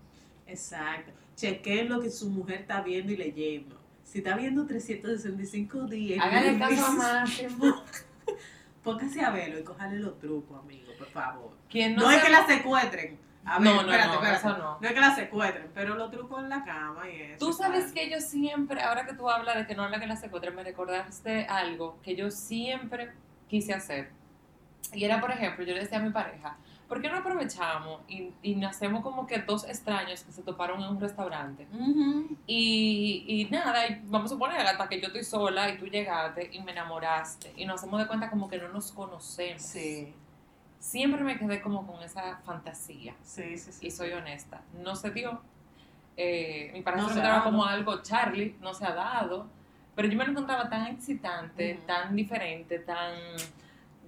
Exacto. 0.47 1.13
Chequeen 1.37 1.89
lo 1.89 2.01
que 2.01 2.11
su 2.11 2.29
mujer 2.29 2.63
está 2.63 2.83
viendo 2.83 3.13
y 3.13 3.17
leyendo. 3.17 3.81
Si 4.03 4.19
está 4.19 4.37
viendo 4.37 4.67
365 4.67 5.87
días, 5.87 6.25
Háganle 6.25 6.59
caso 6.59 6.87
a 6.87 6.91
meses, 6.91 7.57
Máximo. 7.57 7.85
póngase 8.83 9.21
a 9.21 9.31
verlo 9.31 9.59
y 9.59 9.65
cójale 9.65 9.99
los 9.99 10.19
trucos, 10.19 10.61
amigo, 10.61 10.93
por 10.97 11.09
favor. 11.09 11.51
No, 11.75 12.03
no, 12.03 12.11
es 12.11 12.23
que 12.23 12.31
la 12.31 12.47
secuestren. 12.47 13.19
A 13.47 13.59
ver, 13.59 13.69
No, 13.69 13.75
no, 13.75 13.81
espérate, 13.83 14.09
no, 14.09 14.15
espérate. 14.15 14.39
eso 14.39 14.59
no. 14.59 14.79
No 14.81 14.89
es 14.89 14.93
que 14.95 15.01
la 15.01 15.15
secuestren, 15.15 15.71
pero 15.75 15.95
los 15.95 16.11
trucos 16.11 16.43
en 16.43 16.49
la 16.49 16.65
cama 16.65 17.09
y 17.09 17.21
eso. 17.23 17.47
Tú 17.47 17.53
sabes 17.53 17.93
que 17.93 18.11
yo 18.11 18.21
siempre, 18.21 18.83
ahora 18.83 19.07
que 19.07 19.15
tú 19.15 19.31
hablas 19.31 19.57
de 19.57 19.67
que 19.67 19.75
no 19.75 19.85
habla 19.85 20.01
que 20.01 20.07
la 20.07 20.17
secuestra, 20.17 20.51
me 20.51 20.65
recordaste 20.65 21.47
algo 21.47 21.99
que 22.03 22.17
yo 22.17 22.31
siempre 22.31 23.13
quise 23.49 23.73
hacer. 23.73 24.11
Y 24.93 25.05
era, 25.05 25.21
por 25.21 25.31
ejemplo, 25.31 25.65
yo 25.65 25.75
le 25.75 25.81
decía 25.81 25.99
a 25.99 26.03
mi 26.03 26.11
pareja, 26.11 26.57
¿por 26.89 27.01
qué 27.01 27.09
no 27.11 27.19
aprovechamos 27.19 28.01
y, 28.09 28.31
y 28.43 28.65
hacemos 28.65 29.03
como 29.03 29.27
que 29.27 29.39
dos 29.41 29.65
extraños 29.69 30.23
que 30.23 30.33
se 30.33 30.43
toparon 30.43 30.81
en 30.83 30.89
un 30.91 31.01
restaurante? 31.01 31.67
Y, 32.47 33.25
y 33.27 33.45
nada, 33.51 33.87
y 33.89 34.01
vamos 34.05 34.31
a 34.31 34.35
suponer 34.35 34.61
hasta 34.61 34.89
que 34.89 35.01
yo 35.01 35.09
estoy 35.09 35.25
sola 35.25 35.69
y 35.71 35.79
tú 35.79 35.87
llegaste 35.87 36.51
y 36.53 36.61
me 36.63 36.73
enamoraste 36.73 37.53
y 37.57 37.65
nos 37.65 37.81
hacemos 37.81 38.01
de 38.01 38.07
cuenta 38.07 38.31
como 38.31 38.49
que 38.49 38.59
no 38.59 38.69
nos 38.69 38.93
conocemos. 38.93 39.63
Sí, 39.63 40.15
Siempre 40.79 41.23
me 41.23 41.39
quedé 41.39 41.61
como 41.61 41.87
con 41.87 42.03
esa 42.03 42.37
fantasía 42.39 43.15
sí, 43.23 43.57
sí. 43.59 43.73
sí. 43.73 43.87
y 43.87 43.91
soy 43.91 44.13
honesta. 44.13 44.61
No 44.83 44.95
se 44.95 45.11
dio. 45.11 45.41
Eh, 46.17 46.71
mi 46.73 46.83
pareja 46.83 47.03
No 47.03 47.09
se 47.11 47.45
como 47.45 47.65
algo 47.65 48.03
Charlie, 48.03 48.57
no 48.61 48.73
se 48.73 48.87
ha 48.87 48.95
dado. 48.95 49.47
Pero 49.95 50.09
yo 50.09 50.19
me 50.19 50.25
lo 50.25 50.31
encontraba 50.33 50.69
tan 50.69 50.87
excitante, 50.89 51.81
tan 51.87 52.15
diferente, 52.15 52.79
tan. 52.79 53.15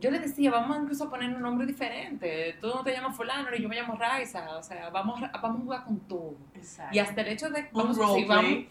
Yo 0.00 0.10
le 0.10 0.20
decía, 0.20 0.50
vamos 0.50 0.76
incluso 0.82 1.04
a 1.04 1.10
poner 1.10 1.34
un 1.34 1.40
nombre 1.40 1.66
diferente. 1.66 2.56
Tú 2.60 2.68
no 2.68 2.84
te 2.84 2.92
llamas 2.92 3.16
Fulano 3.16 3.50
ni 3.50 3.58
yo 3.60 3.68
me 3.68 3.74
llamo 3.74 3.96
Raiza. 3.96 4.56
O 4.56 4.62
sea, 4.62 4.90
vamos 4.90 5.20
a, 5.22 5.28
vamos 5.38 5.60
a 5.60 5.64
jugar 5.64 5.84
con 5.84 5.98
todo. 6.00 6.34
Exacto. 6.54 6.94
Y 6.94 6.98
hasta 6.98 7.20
el 7.22 7.28
hecho 7.28 7.50
de. 7.50 7.68
un 7.72 7.94
vamos- 7.94 7.96
si 8.14 8.24
vamos- 8.24 8.44
sí, 8.44 8.68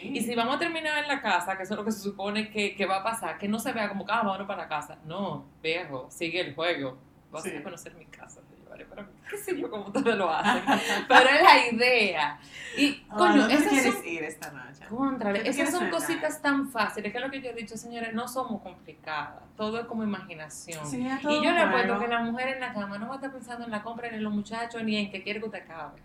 Sí. 0.00 0.10
y 0.14 0.20
si 0.20 0.34
vamos 0.34 0.56
a 0.56 0.58
terminar 0.58 1.02
en 1.02 1.08
la 1.08 1.20
casa, 1.20 1.56
que 1.56 1.64
eso 1.64 1.74
es 1.74 1.78
lo 1.78 1.84
que 1.84 1.92
se 1.92 2.00
supone 2.00 2.50
que, 2.50 2.74
que 2.76 2.86
va 2.86 2.98
a 2.98 3.02
pasar, 3.02 3.36
que 3.38 3.48
no 3.48 3.58
se 3.58 3.72
vea 3.72 3.88
como 3.88 4.06
que 4.06 4.12
ah, 4.12 4.22
vámonos 4.22 4.46
para 4.46 4.62
la 4.62 4.68
casa. 4.68 4.98
No, 5.06 5.44
viejo, 5.62 6.06
sigue 6.10 6.40
el 6.40 6.54
juego. 6.54 6.96
Vas 7.30 7.42
Sí. 7.42 7.50
a 7.54 7.62
conocer 7.62 7.94
mi 7.94 8.06
casa, 8.06 8.40
te 8.48 8.56
llevaré 8.56 8.86
para 8.86 9.02
mí. 9.02 9.08
¿Qué 9.30 9.36
sé 9.36 9.58
yo 9.60 9.70
cómo 9.70 9.86
ustedes 9.88 10.16
lo 10.16 10.30
hacen? 10.32 10.62
Pero 11.08 11.28
es 11.28 11.42
la 11.42 11.66
idea. 11.68 12.40
Y, 12.76 13.04
Ah, 13.10 13.16
coño, 13.18 13.38
¿dónde 13.40 13.54
esas 13.54 13.68
quieres 13.68 13.94
son, 13.94 14.06
ir 14.06 14.22
esta 14.24 14.50
noche? 14.50 14.86
Contrale, 14.88 15.38
¿Qué 15.40 15.44
te 15.44 15.50
esas 15.50 15.70
son 15.70 15.80
cenar? 15.80 15.92
cositas 15.92 16.40
tan 16.40 16.70
fáciles, 16.70 17.12
que 17.12 17.18
es 17.18 17.24
lo 17.24 17.30
que 17.30 17.42
yo 17.42 17.50
he 17.50 17.54
dicho, 17.54 17.76
señores, 17.76 18.14
no 18.14 18.26
somos 18.28 18.62
complicadas, 18.62 19.42
todo 19.56 19.80
es 19.80 19.86
como 19.86 20.02
imaginación. 20.04 20.86
Sí, 20.86 21.00
y 21.06 21.44
yo 21.44 21.50
le 21.52 21.60
apuesto 21.60 21.98
que 21.98 22.08
la 22.08 22.20
mujer 22.20 22.48
en 22.48 22.60
la 22.60 22.72
cama 22.72 22.96
no 22.98 23.06
va 23.08 23.12
a 23.12 23.16
estar 23.16 23.32
pensando 23.32 23.64
en 23.66 23.70
la 23.70 23.82
compra, 23.82 24.08
ni 24.10 24.16
en 24.16 24.24
los 24.24 24.32
muchachos, 24.32 24.82
ni 24.82 24.96
en 24.96 25.10
que 25.10 25.22
quiere 25.22 25.40
que 25.40 25.46
usted 25.46 25.62
acabe. 25.64 26.00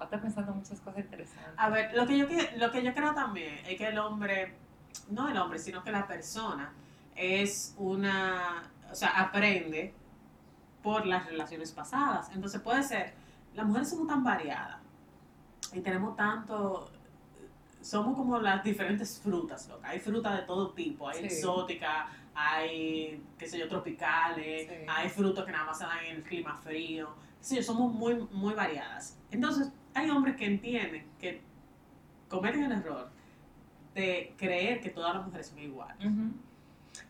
Va 0.00 0.02
a 0.02 0.04
estar 0.04 0.20
pensando 0.20 0.50
en 0.52 0.58
muchas 0.58 0.80
cosas 0.80 1.00
interesantes. 1.00 1.54
A 1.56 1.68
ver, 1.70 1.94
lo 1.94 2.06
que, 2.06 2.18
yo, 2.18 2.26
lo 2.56 2.70
que 2.72 2.82
yo 2.82 2.94
creo 2.94 3.14
también 3.14 3.58
es 3.66 3.76
que 3.76 3.86
el 3.86 3.98
hombre, 3.98 4.54
no 5.10 5.28
el 5.28 5.36
hombre, 5.36 5.58
sino 5.60 5.84
que 5.84 5.92
la 5.92 6.06
persona 6.06 6.72
es 7.14 7.74
una, 7.78 8.62
o 8.90 8.94
sea, 8.94 9.10
aprende 9.20 9.92
por 10.82 11.06
las 11.06 11.26
relaciones 11.26 11.72
pasadas. 11.72 12.30
Entonces 12.34 12.60
puede 12.60 12.82
ser, 12.82 13.14
las 13.54 13.66
mujeres 13.66 13.90
somos 13.90 14.06
tan 14.08 14.22
variadas 14.24 14.78
y 15.72 15.80
tenemos 15.80 16.16
tanto, 16.16 16.90
somos 17.80 18.16
como 18.16 18.38
las 18.38 18.62
diferentes 18.62 19.20
frutas, 19.20 19.68
loca. 19.68 19.88
Hay 19.88 20.00
frutas 20.00 20.36
de 20.36 20.42
todo 20.42 20.70
tipo, 20.70 21.08
hay 21.08 21.18
Sí. 21.20 21.24
exóticas, 21.26 22.06
hay, 22.34 23.22
qué 23.36 23.48
sé 23.48 23.58
yo, 23.58 23.68
tropicales, 23.68 24.68
Sí. 24.68 24.74
hay 24.88 25.08
frutos 25.08 25.44
que 25.44 25.52
nada 25.52 25.64
más 25.64 25.78
se 25.78 25.84
dan 25.84 26.04
en 26.04 26.16
el 26.16 26.22
clima 26.22 26.54
frío. 26.56 27.08
Sí, 27.40 27.62
somos 27.62 27.92
muy, 27.92 28.14
muy 28.32 28.54
variadas. 28.54 29.18
Entonces, 29.30 29.70
hay 29.94 30.10
hombres 30.10 30.36
que 30.36 30.46
entienden 30.46 31.06
que 31.18 31.42
cometen 32.28 32.64
el 32.64 32.72
error 32.72 33.10
de 33.94 34.34
creer 34.36 34.80
que 34.80 34.90
todas 34.90 35.14
las 35.14 35.24
mujeres 35.24 35.48
son 35.48 35.58
iguales. 35.58 36.06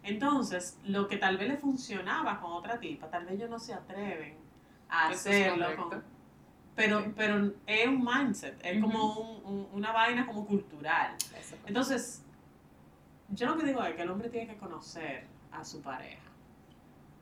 Entonces, 0.02 0.78
lo 0.84 1.08
que 1.08 1.16
tal 1.16 1.36
vez 1.36 1.48
le 1.48 1.56
funcionaba 1.56 2.40
con 2.40 2.52
otra 2.52 2.78
tipa, 2.80 3.08
tal 3.08 3.24
vez 3.24 3.34
ellos 3.34 3.50
no 3.50 3.58
se 3.58 3.74
atreven 3.74 4.36
a 4.88 5.10
Eso 5.12 5.28
hacerlo. 5.28 5.66
con- 5.88 6.02
pero, 6.74 7.02
Sí. 7.02 7.12
pero 7.16 7.52
es 7.66 7.86
un 7.88 8.04
mindset, 8.04 8.58
es 8.64 8.80
como 8.80 9.14
un- 9.14 9.44
un- 9.44 9.68
una 9.72 9.92
vaina 9.92 10.26
como 10.26 10.46
cultural. 10.46 11.14
Eso. 11.38 11.56
Entonces, 11.66 12.24
yo 13.30 13.46
lo 13.46 13.56
que 13.58 13.66
digo 13.66 13.82
es 13.82 13.94
que 13.94 14.02
el 14.02 14.10
hombre 14.10 14.28
tiene 14.30 14.46
que 14.54 14.58
conocer 14.58 15.26
a 15.52 15.64
su 15.64 15.82
pareja. 15.82 16.22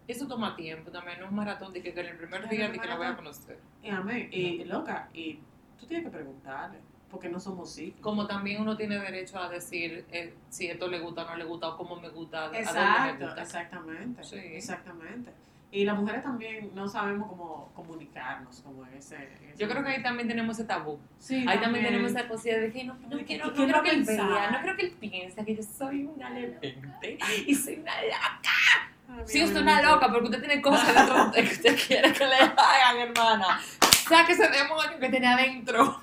Eso 0.06 0.28
toma 0.28 0.54
tiempo 0.54 0.90
también, 0.90 1.18
no 1.18 1.24
es 1.24 1.30
un 1.30 1.36
maratón 1.36 1.72
de 1.72 1.82
que, 1.82 1.92
que 1.92 2.00
en 2.00 2.06
el 2.08 2.16
primer 2.18 2.48
día 2.48 2.68
de 2.70 2.78
que 2.78 2.86
la 2.86 2.96
voy 2.96 3.06
a 3.06 3.16
conocer. 3.16 3.58
Y 3.82 3.88
amén, 3.88 4.28
y 4.30 4.64
loca, 4.64 5.08
y 5.12 5.40
tú 5.80 5.86
tienes 5.86 6.04
que 6.06 6.10
preguntarle, 6.12 6.78
porque 7.10 7.28
no 7.28 7.38
somos 7.40 7.78
hijos. 7.78 8.00
Como 8.00 8.26
también 8.26 8.60
uno 8.60 8.76
tiene 8.76 8.98
derecho 8.98 9.38
a 9.38 9.48
decir 9.48 10.04
eh, 10.10 10.34
si 10.50 10.66
esto 10.68 10.88
le 10.88 10.98
gusta 11.00 11.22
o 11.24 11.26
no 11.30 11.36
le 11.36 11.44
gusta, 11.44 11.68
o 11.68 11.76
cómo 11.76 11.96
me 12.00 12.08
gusta, 12.08 12.38
a 12.38 12.42
dónde 12.44 12.58
me 12.58 12.64
Exacto, 12.64 13.24
gusta. 13.26 13.42
exactamente. 13.42 14.24
Sí. 14.24 14.36
Exactamente. 14.36 15.30
Y 15.72 15.84
las 15.84 15.98
mujeres 15.98 16.22
también 16.22 16.70
no 16.74 16.88
sabemos 16.88 17.28
cómo 17.28 17.70
comunicarnos, 17.74 18.60
como 18.60 18.86
ese... 18.86 19.16
ese 19.16 19.54
Yo 19.58 19.68
creo 19.68 19.82
que 19.84 19.90
ahí 19.90 20.02
también 20.02 20.28
tenemos 20.28 20.56
ese 20.58 20.66
tabú. 20.66 20.98
Sí, 21.18 21.44
Ahí 21.46 21.58
también 21.60 21.84
tenemos 21.84 22.12
esa 22.12 22.26
cosilla 22.28 22.58
de 22.58 22.70
que 22.72 22.84
no, 22.84 22.94
no 22.94 23.18
¿Y 23.18 23.24
quiero, 23.24 23.44
qué- 23.44 23.50
no 23.50 23.54
quiero 23.56 23.72
va 23.72 23.78
a 23.80 23.82
que 23.82 23.90
él 23.90 24.04
vea, 24.04 24.50
no 24.52 24.60
creo 24.62 24.76
que 24.76 24.82
él 24.86 24.92
piense 24.98 25.44
que 25.44 25.56
yo 25.56 25.62
soy 25.62 26.04
una 26.04 26.30
lemente 26.30 27.18
y 27.46 27.54
soy 27.54 27.74
una 27.76 27.92
loca. 28.02 29.24
Sí, 29.26 29.42
usted 29.42 29.56
es 29.56 29.62
una 29.62 29.82
loca 29.82 30.08
porque 30.10 30.26
usted 30.26 30.40
tiene 30.40 30.62
cosas 30.62 30.94
dentro 30.94 31.32
que 31.32 31.42
usted 31.42 31.76
quiere 31.86 32.12
que 32.12 32.26
le 32.26 32.34
hagan, 32.36 32.98
hermana. 32.98 33.60
Sáquese 34.08 34.44
ese 34.44 34.52
demonio 34.62 34.98
que 35.00 35.08
tiene 35.08 35.26
adentro. 35.26 36.00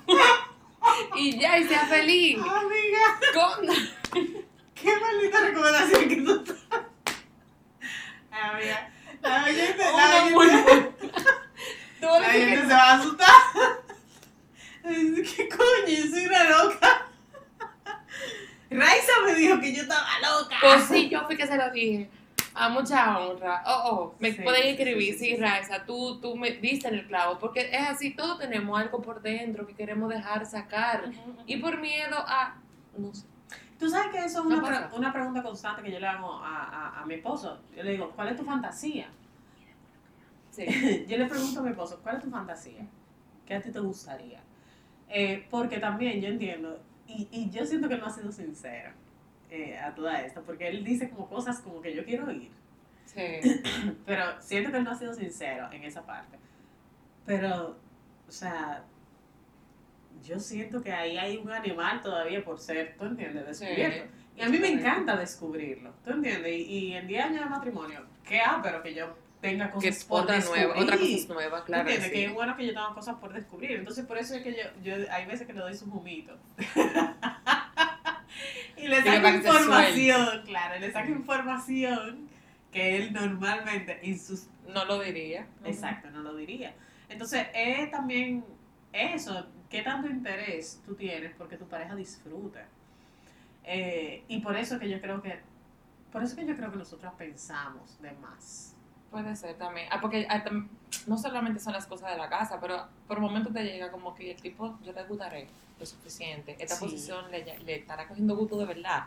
y 1.16 1.38
ya, 1.38 1.58
y 1.58 1.68
sea 1.68 1.86
feliz. 1.86 2.38
Amiga, 2.38 3.18
Con... 3.34 3.66
qué 4.74 4.96
maldita 5.00 5.40
recomendación 5.40 6.08
que 6.08 6.16
tú 6.16 6.34
estás. 6.40 6.56
Amiga, 8.30 8.90
la 9.22 9.44
oyente, 9.44 9.84
la 9.96 10.28
que- 10.28 10.94
se 12.66 12.74
va 12.74 12.90
a 12.90 12.94
asustar. 12.98 13.30
¿Qué 14.82 15.48
coño? 15.48 15.86
Yo 15.88 16.06
soy 16.10 16.26
una 16.26 16.44
loca. 16.44 17.06
Raiza 18.70 19.12
me 19.24 19.34
dijo 19.34 19.60
que 19.60 19.74
yo 19.74 19.82
estaba 19.82 20.06
loca. 20.20 20.56
Pues 20.60 20.84
sí, 20.86 21.08
yo 21.08 21.24
fui 21.26 21.36
que 21.36 21.46
se 21.46 21.56
lo 21.56 21.70
dije. 21.70 22.10
A 22.54 22.68
mucha 22.68 23.18
honra. 23.18 23.62
Oh, 23.66 23.82
oh, 23.90 24.14
me 24.20 24.30
Sí, 24.30 24.36
sí, 24.36 24.42
escribir, 24.46 25.14
sí, 25.14 25.18
sí. 25.30 25.36
Raiza, 25.36 25.84
tú, 25.84 26.20
tú 26.20 26.36
me 26.36 26.50
diste 26.52 26.88
en 26.88 26.94
el 26.94 27.06
clavo, 27.06 27.38
porque 27.38 27.68
es 27.72 27.88
así, 27.88 28.14
todos 28.14 28.38
tenemos 28.38 28.78
algo 28.80 29.02
por 29.02 29.20
dentro 29.20 29.66
que 29.66 29.74
queremos 29.74 30.08
dejar 30.08 30.46
sacar. 30.46 31.10
Y 31.46 31.56
por 31.56 31.78
miedo 31.80 32.16
a, 32.16 32.54
no 32.96 33.12
sé, 33.12 33.26
Tú 33.78 33.88
sabes 33.90 34.12
que 34.12 34.18
eso 34.18 34.38
es 34.40 34.44
No 34.46 34.58
una, 34.58 34.88
pre- 34.88 34.96
una 34.96 35.12
pregunta 35.12 35.42
constante 35.42 35.82
que 35.82 35.90
yo 35.90 35.98
le 35.98 36.06
hago 36.06 36.32
a, 36.32 36.64
a, 36.64 37.02
a 37.02 37.06
mi 37.06 37.14
esposo. 37.14 37.60
Yo 37.76 37.82
le 37.82 37.90
digo, 37.92 38.10
¿cuál 38.14 38.28
es 38.28 38.36
tu 38.36 38.44
fantasía? 38.44 39.08
sí. 40.50 40.64
yo 41.08 41.18
le 41.18 41.26
pregunto 41.26 41.60
a 41.60 41.62
mi 41.64 41.70
esposo, 41.70 41.98
¿cuál 42.02 42.16
es 42.16 42.22
tu 42.22 42.30
fantasía? 42.30 42.86
¿Qué 43.46 43.54
a 43.54 43.60
ti 43.60 43.70
te 43.70 43.80
gustaría? 43.80 44.40
Eh, 45.08 45.46
porque 45.50 45.78
también 45.78 46.20
yo 46.20 46.28
entiendo, 46.28 46.80
y, 47.06 47.28
y 47.30 47.50
yo 47.50 47.66
siento 47.66 47.88
que 47.88 47.96
no 47.98 48.06
ha 48.06 48.10
sido 48.10 48.32
sincero 48.32 48.92
eh, 49.54 49.78
a 49.78 49.94
toda 49.94 50.20
esto, 50.22 50.42
porque 50.44 50.68
él 50.68 50.82
dice 50.84 51.08
como 51.10 51.28
cosas 51.28 51.60
como 51.60 51.80
que 51.80 51.94
yo 51.94 52.04
quiero 52.04 52.30
ir, 52.30 52.50
Sí. 53.06 53.20
pero 54.06 54.40
siento 54.40 54.70
que 54.70 54.78
él 54.78 54.84
no 54.84 54.90
ha 54.90 54.94
sido 54.98 55.14
sincero 55.14 55.68
en 55.72 55.84
esa 55.84 56.04
parte. 56.04 56.36
Pero, 57.26 57.78
o 58.28 58.32
sea, 58.32 58.82
yo 60.22 60.38
siento 60.40 60.82
que 60.82 60.92
ahí 60.92 61.16
hay 61.18 61.36
un 61.36 61.50
animal 61.52 62.00
todavía 62.02 62.44
por 62.44 62.58
ser, 62.58 62.96
¿tú 62.98 63.04
entiendes? 63.04 63.46
Descubierto. 63.46 64.10
Y 64.36 64.42
a 64.42 64.48
mí 64.48 64.58
me 64.58 64.68
encanta 64.68 65.16
descubrirlo, 65.16 65.92
¿tú 66.04 66.10
entiendes? 66.10 66.52
Y, 66.52 66.62
y 66.88 66.92
en 66.94 67.06
10 67.06 67.24
años 67.24 67.44
de 67.44 67.50
matrimonio, 67.50 68.00
¿qué 68.26 68.40
hago? 68.40 68.62
Pero 68.62 68.82
que 68.82 68.92
yo 68.94 69.16
tenga 69.40 69.66
Que 69.68 69.72
cosas 69.74 69.96
es 69.96 70.04
por 70.04 70.22
otra 70.22 70.34
descubrir. 70.36 70.64
nueva, 70.66 70.80
otra 70.82 70.96
cosa 70.98 71.34
nueva, 71.34 71.58
¿Tú 71.60 71.64
claro. 71.66 71.82
entiendes? 71.82 72.08
sí. 72.08 72.12
Que 72.14 72.24
es 72.26 72.32
bueno 72.34 72.56
que 72.56 72.66
yo 72.66 72.72
tenga 72.72 72.94
cosas 72.94 73.16
por 73.16 73.32
descubrir. 73.32 73.70
Entonces, 73.72 74.04
por 74.06 74.18
eso 74.18 74.34
es 74.34 74.42
que 74.42 74.52
yo, 74.54 74.62
yo 74.82 74.94
hay 75.12 75.26
veces 75.26 75.46
que 75.46 75.52
le 75.52 75.60
doy 75.60 75.74
su 75.74 75.84
humito. 75.84 76.36
y 78.84 78.88
le 78.88 79.02
se 79.02 79.16
información, 79.16 80.42
claro, 80.44 80.78
le 80.78 80.92
saco 80.92 81.10
información 81.10 82.28
que 82.72 82.96
él 82.96 83.12
normalmente 83.12 83.98
en 84.02 84.18
sus... 84.18 84.46
No 84.68 84.84
lo 84.84 85.00
diría. 85.00 85.46
Exacto, 85.64 86.10
no 86.10 86.20
lo 86.20 86.34
diría. 86.34 86.74
Entonces, 87.08 87.46
es 87.54 87.90
también 87.90 88.44
eso, 88.92 89.46
qué 89.70 89.82
tanto 89.82 90.08
interés 90.08 90.80
tú 90.84 90.94
tienes 90.94 91.32
porque 91.36 91.56
tu 91.56 91.66
pareja 91.66 91.94
disfruta. 91.94 92.66
Eh, 93.64 94.24
y 94.28 94.40
por 94.40 94.56
eso 94.56 94.78
que 94.78 94.88
yo 94.90 95.00
creo 95.00 95.22
que, 95.22 95.40
por 96.12 96.22
eso 96.22 96.36
que 96.36 96.46
yo 96.46 96.56
creo 96.56 96.70
que 96.70 96.78
nosotros 96.78 97.12
pensamos 97.16 98.00
de 98.02 98.12
más. 98.12 98.74
Puede 99.10 99.34
ser 99.36 99.54
también. 99.56 99.86
Ah, 99.90 100.00
porque 100.00 100.26
ah, 100.28 100.44
tam- 100.44 100.68
no 101.06 101.16
solamente 101.16 101.60
son 101.60 101.72
las 101.72 101.86
cosas 101.86 102.10
de 102.10 102.18
la 102.18 102.28
casa, 102.28 102.58
pero 102.60 102.86
por 103.06 103.20
momentos 103.20 103.52
te 103.52 103.62
llega 103.64 103.90
como 103.90 104.14
que 104.14 104.32
el 104.32 104.40
tipo, 104.42 104.78
yo 104.82 104.92
le 104.92 105.04
gustaré 105.04 105.46
lo 105.78 105.86
suficiente. 105.86 106.56
Esta 106.58 106.76
Sí. 106.76 106.84
posición 106.84 107.30
le, 107.30 107.44
le 107.60 107.74
estará 107.76 108.06
cogiendo 108.08 108.36
gusto 108.36 108.56
de 108.58 108.66
verdad. 108.66 109.04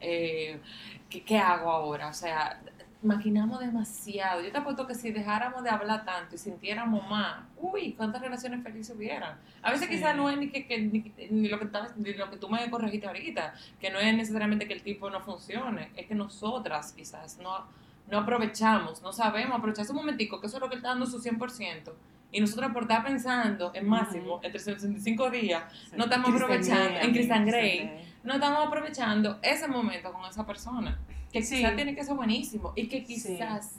Eh, 0.00 0.60
¿qué, 1.08 1.22
¿Qué 1.22 1.38
hago 1.38 1.70
ahora? 1.70 2.08
O 2.08 2.14
sea, 2.14 2.60
maquinamos 3.02 3.60
demasiado. 3.60 4.42
Yo 4.42 4.52
te 4.52 4.58
apuesto 4.58 4.86
que 4.86 4.94
si 4.94 5.10
dejáramos 5.10 5.64
de 5.64 5.70
hablar 5.70 6.04
tanto 6.04 6.34
y 6.34 6.38
sintiéramos 6.38 7.08
más, 7.08 7.40
uy, 7.56 7.94
cuántas 7.94 8.20
relaciones 8.20 8.62
felices 8.62 8.94
hubieran. 8.94 9.38
A 9.62 9.70
veces 9.70 9.88
Sí. 9.88 9.94
quizás 9.96 10.14
no 10.14 10.28
es 10.28 10.36
ni, 10.36 10.50
que, 10.50 10.66
que- 10.66 10.78
ni, 10.78 11.10
ni 11.30 11.48
lo 11.48 11.58
que 11.58 11.64
estabas- 11.64 11.96
ni 11.96 12.12
lo 12.12 12.28
que 12.30 12.36
tú 12.36 12.48
me 12.50 12.68
corregiste 12.70 13.06
ahorita, 13.06 13.54
que 13.80 13.90
no 13.90 13.98
es 13.98 14.14
necesariamente 14.14 14.68
que 14.68 14.74
el 14.74 14.82
tipo 14.82 15.08
no 15.08 15.20
funcione, 15.20 15.90
es 15.96 16.06
que 16.06 16.14
nosotras 16.14 16.92
quizás 16.92 17.38
no, 17.38 17.64
no 18.10 18.18
aprovechamos, 18.18 19.00
no 19.00 19.12
sabemos 19.14 19.56
aprovechar 19.56 19.84
ese 19.86 19.94
momentico, 19.94 20.38
que 20.40 20.48
eso 20.48 20.58
es 20.58 20.60
lo 20.60 20.68
que 20.68 20.74
él 20.74 20.80
está 20.80 20.90
dando 20.90 21.06
su 21.06 21.18
100%. 21.20 21.94
Y 22.32 22.40
nosotros 22.40 22.70
por 22.72 22.82
estar 22.82 23.04
pensando 23.04 23.72
en 23.74 23.88
máximo, 23.88 24.36
Ujú. 24.36 24.44
entre 24.46 24.58
65 24.60 25.30
días, 25.30 25.64
Sí. 25.72 25.96
No 25.96 26.04
estamos 26.04 26.28
Christian 26.30 26.44
aprovechando 26.44 26.84
Grey, 26.94 27.06
en 27.06 27.12
Christian 27.12 27.46
Grey. 27.46 27.78
Grey. 27.78 28.14
no 28.22 28.34
estamos 28.34 28.66
aprovechando 28.66 29.38
ese 29.42 29.66
momento 29.66 30.12
con 30.12 30.24
esa 30.30 30.46
persona, 30.46 30.98
que 31.32 31.42
Sí. 31.42 31.56
quizás 31.56 31.74
tiene 31.74 31.94
que 31.94 32.04
ser 32.04 32.14
buenísimo 32.14 32.72
y 32.76 32.86
que 32.88 33.00
Sí. 33.00 33.06
quizás 33.14 33.76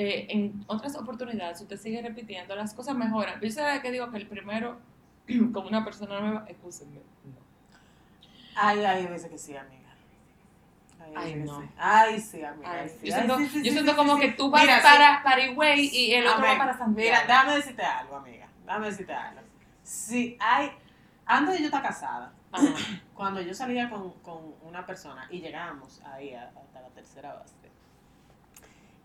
eh, 0.00 0.26
en 0.30 0.62
otras 0.68 0.94
oportunidades, 0.94 1.58
si 1.58 1.64
usted 1.64 1.76
sigue 1.76 2.00
repitiendo, 2.00 2.54
las 2.54 2.72
cosas 2.72 2.94
mejoran. 2.96 3.40
Yo 3.40 3.50
sé 3.50 3.62
que 3.82 3.90
digo 3.90 4.08
que 4.12 4.18
el 4.18 4.28
primero, 4.28 4.78
con 5.52 5.66
una 5.66 5.84
persona 5.84 6.20
nueva, 6.20 6.44
escúchenme. 6.48 7.00
Ay, 8.54 8.78
hay 8.84 9.06
veces 9.06 9.28
que 9.30 9.38
sí, 9.38 9.56
amiga. 9.56 9.74
Ay, 9.74 9.77
Ay, 11.16 11.34
no. 11.36 11.68
Ay, 11.76 12.20
sí, 12.20 12.42
amiga. 12.42 12.70
Ay, 12.72 12.78
ay, 12.82 12.88
sí. 13.00 13.06
yo 13.08 13.14
siento, 13.14 13.38
sí, 13.38 13.84
yo 13.86 13.96
como 13.96 14.18
que 14.18 14.32
tú 14.32 14.50
vas 14.50 14.62
Mira, 14.62 14.80
para, 14.82 15.22
para 15.22 15.44
Higüey 15.46 15.86
y 15.92 16.14
el 16.14 16.26
otro 16.26 16.42
va 16.44 16.58
para 16.58 16.76
Santiago. 16.76 16.96
Mira, 16.96 17.20
déjame 17.26 17.56
decirte 17.56 17.82
algo, 17.82 18.16
amiga. 18.16 18.48
Déjame 18.64 18.86
decirte 18.86 19.12
algo. 19.12 19.40
Si 19.82 20.36
hay, 20.40 20.70
antes 21.26 21.54
de 21.54 21.60
yo 21.60 21.66
estar 21.66 21.82
casada, 21.82 22.32
Ajá. 22.52 22.64
cuando 23.14 23.40
yo 23.40 23.54
salía 23.54 23.88
con, 23.90 24.12
con 24.22 24.54
una 24.62 24.84
persona 24.86 25.26
y 25.30 25.40
llegamos 25.40 26.00
ahí 26.04 26.34
hasta 26.34 26.80
la 26.80 26.88
tercera 26.90 27.34
base 27.34 27.54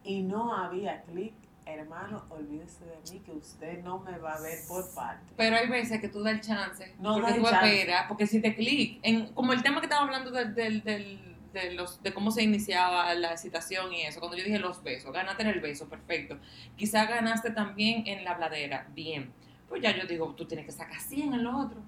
y 0.04 0.22
no 0.22 0.54
había 0.54 1.02
clic, 1.04 1.34
hermano, 1.66 2.26
olvídese 2.30 2.84
de 2.86 2.98
mí 3.12 3.20
que 3.22 3.32
usted 3.32 3.82
no 3.84 4.00
me 4.00 4.18
va 4.18 4.34
a 4.34 4.42
ver 4.42 4.60
por 4.68 4.94
parte. 4.94 5.24
Pero 5.38 5.56
hay 5.56 5.68
veces 5.70 6.02
que 6.02 6.10
tú 6.10 6.22
das 6.22 6.34
el 6.34 6.42
chance, 6.42 6.94
No 7.00 7.14
porque 7.14 7.32
da 7.32 7.36
tú 7.38 7.44
chance. 7.44 7.74
esperas, 7.80 8.06
porque 8.10 8.28
si 8.28 8.42
te 8.42 8.54
clic, 8.54 9.00
en, 9.02 9.34
como 9.34 9.54
el 9.54 9.64
tema 9.64 9.80
que 9.80 9.86
estaba 9.86 10.04
hablando 10.04 10.30
del, 10.32 10.54
del, 10.54 10.84
del- 10.84 11.33
de, 11.54 11.74
los, 11.74 12.02
de 12.02 12.14
cómo 12.14 12.32
se 12.32 12.44
iniciaba 12.44 13.14
la 13.14 13.32
excitación 13.32 13.94
y 13.94 14.02
eso, 14.02 14.20
cuando 14.20 14.38
yo 14.38 14.44
dije 14.44 14.60
los 14.60 14.84
besos, 14.84 15.14
ganaste 15.14 15.44
en 15.44 15.50
el 15.50 15.62
beso, 15.62 15.88
perfecto. 15.88 16.38
Quizás 16.76 17.08
ganaste 17.08 17.52
también 17.52 18.06
en 18.08 18.24
la 18.24 18.32
habladera, 18.32 18.88
bien. 18.94 19.32
Pues 19.70 19.82
ya 19.82 19.96
yo 19.96 20.06
digo, 20.06 20.34
tú 20.36 20.46
tienes 20.46 20.66
que 20.66 20.72
sacar 20.72 21.00
100 21.00 21.34
en 21.34 21.44
lo 21.44 21.58
otro. 21.58 21.82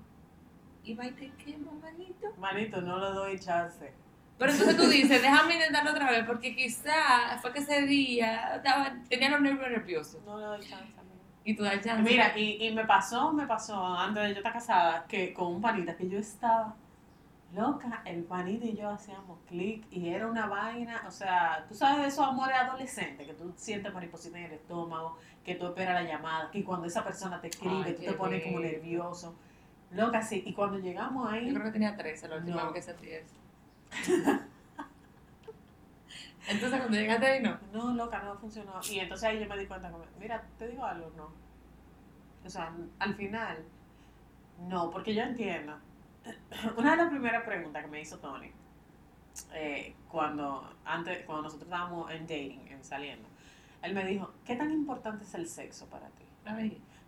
Y 0.84 0.93
va 0.93 1.06
y 1.06 1.12
te 1.12 1.32
quema, 1.32 1.71
manito. 1.82 2.34
Manito, 2.38 2.82
no 2.82 2.99
le 2.99 3.15
doy 3.15 3.39
chance. 3.39 3.91
Pero 4.38 4.51
entonces 4.51 4.78
tú 4.78 4.88
dices, 4.88 5.21
déjame 5.21 5.56
intentarlo 5.56 5.91
otra 5.91 6.12
vez, 6.12 6.23
porque 6.25 6.56
quizás 6.56 7.41
fue 7.41 7.51
que 7.51 7.60
ese 7.60 7.82
día 7.84 8.56
estaba, 8.56 8.95
tenía 9.10 9.30
los 9.30 9.41
nervios 9.41 9.69
nerviosos. 9.69 10.21
No 10.23 10.38
le 10.38 10.45
doy 10.45 10.60
chance, 10.60 10.93
amiga. 10.99 11.23
Y 11.43 11.56
tú 11.56 11.63
das 11.63 11.82
chance. 11.82 12.04
Mira, 12.04 12.38
y, 12.38 12.67
y 12.67 12.75
me 12.75 12.86
pasó, 12.86 13.34
me 13.34 13.47
pasó 13.47 13.84
antes 13.84 14.23
de 14.23 14.30
yo 14.30 14.38
estar 14.38 14.54
casada, 14.54 15.06
que 15.08 15.34
con 15.34 15.56
un 15.56 15.62
panita 15.62 15.95
que 15.95 16.08
yo 16.08 16.19
estaba 16.19 16.75
loca, 17.56 18.02
el 18.06 18.24
panita 18.24 18.65
y 18.65 18.76
yo 18.76 18.89
hacíamos 18.89 19.39
clic 19.48 19.86
y 19.89 20.10
era 20.10 20.28
una 20.28 20.48
vaina, 20.48 21.04
o 21.08 21.12
sea, 21.12 21.65
tú 21.70 21.74
sabes 21.74 22.02
de 22.02 22.08
esos 22.10 22.28
amores 22.28 22.56
adolescentes, 22.58 23.26
que 23.26 23.34
tú 23.34 23.54
sientes 23.56 23.94
mariposita 23.94 24.38
en 24.38 24.46
el 24.46 24.52
estómago, 24.54 25.18
que 25.44 25.56
tú 25.56 25.68
esperas 25.68 26.04
la 26.04 26.10
llamada, 26.10 26.52
que 26.52 26.63
cuando 26.63 26.86
esa 26.88 27.04
persona 27.04 27.39
te 27.39 27.48
escribe, 27.48 27.84
Ay, 27.86 27.94
tú 27.94 28.04
te 28.04 28.13
pones 28.13 28.44
como 28.44 28.60
nervioso. 28.60 29.36
Loca, 29.91 30.22
sí, 30.22 30.44
y 30.46 30.54
cuando 30.54 30.80
llegamos 30.80 31.32
ahí, 31.32 31.48
Yo 31.48 31.54
creo 31.54 31.65
que 31.68 31.72
tenía 31.72 31.96
13 31.96 32.28
la 32.28 32.36
última 32.38 32.58
No. 32.58 32.72
vez 32.72 32.74
que 32.74 32.82
sentí 32.82 33.10
eso. 33.10 33.36
Entonces 36.48 36.80
cuando 36.80 36.98
llegaste 36.98 37.26
ahí, 37.26 37.41
no. 37.41 37.58
no, 37.74 37.94
loca, 37.94 38.20
no 38.20 38.36
funcionó. 38.38 38.74
Y 38.91 39.00
entonces 39.00 39.28
ahí 39.30 39.39
yo 39.39 39.48
me 39.48 39.58
di 39.58 39.65
cuenta, 39.65 39.89
como, 39.89 40.04
mira, 40.20 40.44
te 40.60 40.68
digo 40.68 40.86
algo, 40.86 41.12
no. 41.18 41.30
O 42.46 42.50
sea, 42.50 42.72
al 43.00 43.15
final, 43.15 43.63
no, 44.68 44.91
porque 44.91 45.15
yo 45.15 45.24
entiendo. 45.24 45.76
Una 46.78 46.92
de 46.92 46.98
las 46.98 47.10
primeras 47.10 47.44
preguntas 47.44 47.84
que 47.84 47.90
me 47.90 48.02
hizo 48.02 48.18
Tony, 48.20 48.52
eh, 49.54 49.96
cuando, 50.10 50.74
antes, 50.86 51.26
cuando 51.26 51.44
nosotros 51.44 51.68
estábamos 51.68 52.12
en 52.12 52.22
dating, 52.22 52.68
en 52.70 52.84
saliendo, 52.84 53.28
él 53.82 53.94
me 53.94 54.06
dijo, 54.06 54.32
¿qué 54.44 54.56
tan 54.56 54.72
importante 54.72 55.24
es 55.24 55.34
el 55.36 55.48
sexo 55.48 55.88
para 55.88 56.08
ti? 56.08 56.26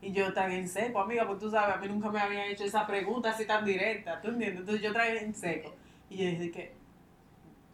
Y 0.02 0.12
yo 0.12 0.32
tragué 0.34 0.60
en 0.60 0.70
seco, 0.70 1.00
amiga, 1.00 1.26
porque 1.26 1.46
tú 1.46 1.52
sabes, 1.52 1.76
a 1.76 1.80
mí 1.80 1.88
nunca 1.88 2.12
me 2.12 2.20
habían 2.20 2.44
hecho 2.44 2.64
esa 2.64 2.86
pregunta 2.86 3.32
así 3.32 3.46
tan 3.46 3.66
directa, 3.66 4.22
¿tú 4.22 4.30
entiendes? 4.30 4.60
Entonces 4.60 4.84
yo 4.84 4.94
tragué 4.94 5.24
en 5.24 5.34
seco. 5.34 5.74
Y 6.10 6.18
yo 6.18 6.26
dije 6.26 6.52
que, 6.52 6.76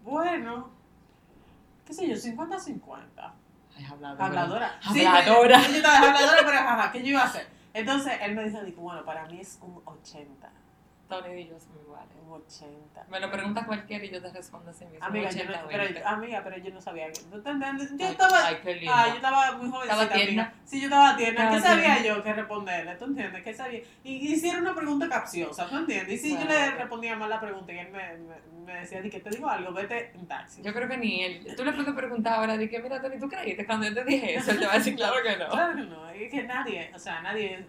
bueno, 0.04 0.70
qué 1.86 1.94
sé 1.94 2.08
yo, 2.08 2.16
50-50. 2.16 3.34
Ay, 3.76 3.86
habladora. 3.86 4.26
Habladora. 4.26 4.80
Habladora. 4.84 5.60
Sí, 5.60 5.72
yo 5.72 5.78
estaba 5.78 5.98
habladora, 5.98 6.42
pero 6.46 6.58
jaja, 6.58 6.92
¿qué 6.92 7.00
yo 7.00 7.08
iba 7.08 7.22
a 7.22 7.26
hacer? 7.26 7.48
Entonces 7.74 8.14
él 8.22 8.36
me 8.36 8.44
dijo, 8.46 8.62
dijo, 8.64 8.82
bueno, 8.82 9.04
para 9.04 9.26
mí 9.26 9.42
es 9.42 9.60
un 9.62 9.82
80. 9.84 10.50
Tony 11.22 11.42
y 11.42 11.48
yo 11.48 11.60
somos 11.60 11.82
iguales. 11.84 12.10
Un 12.26 12.34
80. 12.34 13.06
Me 13.10 13.20
lo 13.20 13.30
pregunta 13.32 13.66
cualquiera 13.66 14.04
y 14.06 14.10
yo 14.10 14.22
te 14.22 14.32
respondo 14.32 14.72
así 14.72 14.86
mismo. 14.86 15.06
Amiga, 15.06 15.30
yo 15.30 15.42
80, 15.44 15.62
no, 15.62 15.68
20. 15.68 15.94
pero, 15.94 16.08
amiga, 16.08 16.42
pero 16.44 16.58
yo 16.58 16.74
no 16.74 16.82
sabía. 16.82 17.12
que- 17.12 17.22
¿tú 17.22 17.42
te 17.42 17.50
entiendes? 17.50 17.90
Yo 17.92 18.06
Ay, 18.06 18.12
estaba, 18.12 18.48
Ay, 18.48 18.58
qué 18.64 18.76
lindo. 18.76 18.92
ah, 18.96 19.06
yo 19.10 19.16
estaba 19.16 19.52
muy 19.58 19.70
jovencita. 19.70 19.94
Estaba 20.04 20.14
tierna. 20.14 20.44
amiga. 20.44 20.54
Sí, 20.66 20.80
yo 20.80 20.86
estaba 20.88 21.16
tierna. 21.18 21.50
¿Qué 21.52 21.60
sabía 21.60 22.04
yo 22.04 22.24
que 22.24 22.34
responderle? 22.34 22.96
¿Tú 22.96 23.06
entiendes? 23.06 23.44
¿Qué 23.44 23.54
sabía? 23.54 23.82
Y 24.04 24.34
hiciera 24.34 24.60
una 24.60 24.74
pregunta 24.76 25.08
capciosa, 25.10 25.68
¿tú 25.70 25.78
entiendes? 25.78 26.14
Y 26.14 26.18
si 26.30 26.38
yo 26.38 26.46
le 26.46 26.72
respondía 26.72 27.16
mal 27.16 27.30
la 27.30 27.40
pregunta 27.40 27.72
y 27.74 27.78
él 27.80 27.90
me, 27.92 28.18
me, 28.18 28.36
me 28.66 28.80
decía, 28.80 29.02
di 29.02 29.10
que 29.10 29.20
te 29.20 29.30
digo 29.30 29.48
algo, 29.50 29.72
vete 29.74 30.12
en 30.16 30.26
taxi. 30.28 30.62
Yo 30.64 30.74
creo 30.74 30.88
que 30.88 30.98
ni 30.98 31.24
él. 31.24 31.54
Tú 31.56 31.64
le 31.66 31.74
puedes 31.74 31.94
preguntar 31.94 32.40
ahora, 32.40 32.58
de 32.58 32.70
que 32.70 32.80
mira, 32.82 33.02
Tony, 33.02 33.20
¿tú 33.20 33.28
creíste 33.30 33.66
cuando 33.66 33.88
yo 33.88 33.94
te 33.94 34.04
dije 34.06 34.36
eso? 34.36 34.52
Él 34.52 34.60
te 34.60 34.66
va 34.66 34.74
a 34.74 34.78
decir, 34.78 34.96
claro 34.96 35.16
que 35.22 35.38
no. 35.38 35.50
Claro 35.52 35.76
que 35.76 35.82
no, 35.84 36.10
es 36.10 36.32
que 36.32 36.44
nadie, 36.44 36.92
o 36.96 37.00
sea, 37.00 37.22
nadie, 37.22 37.66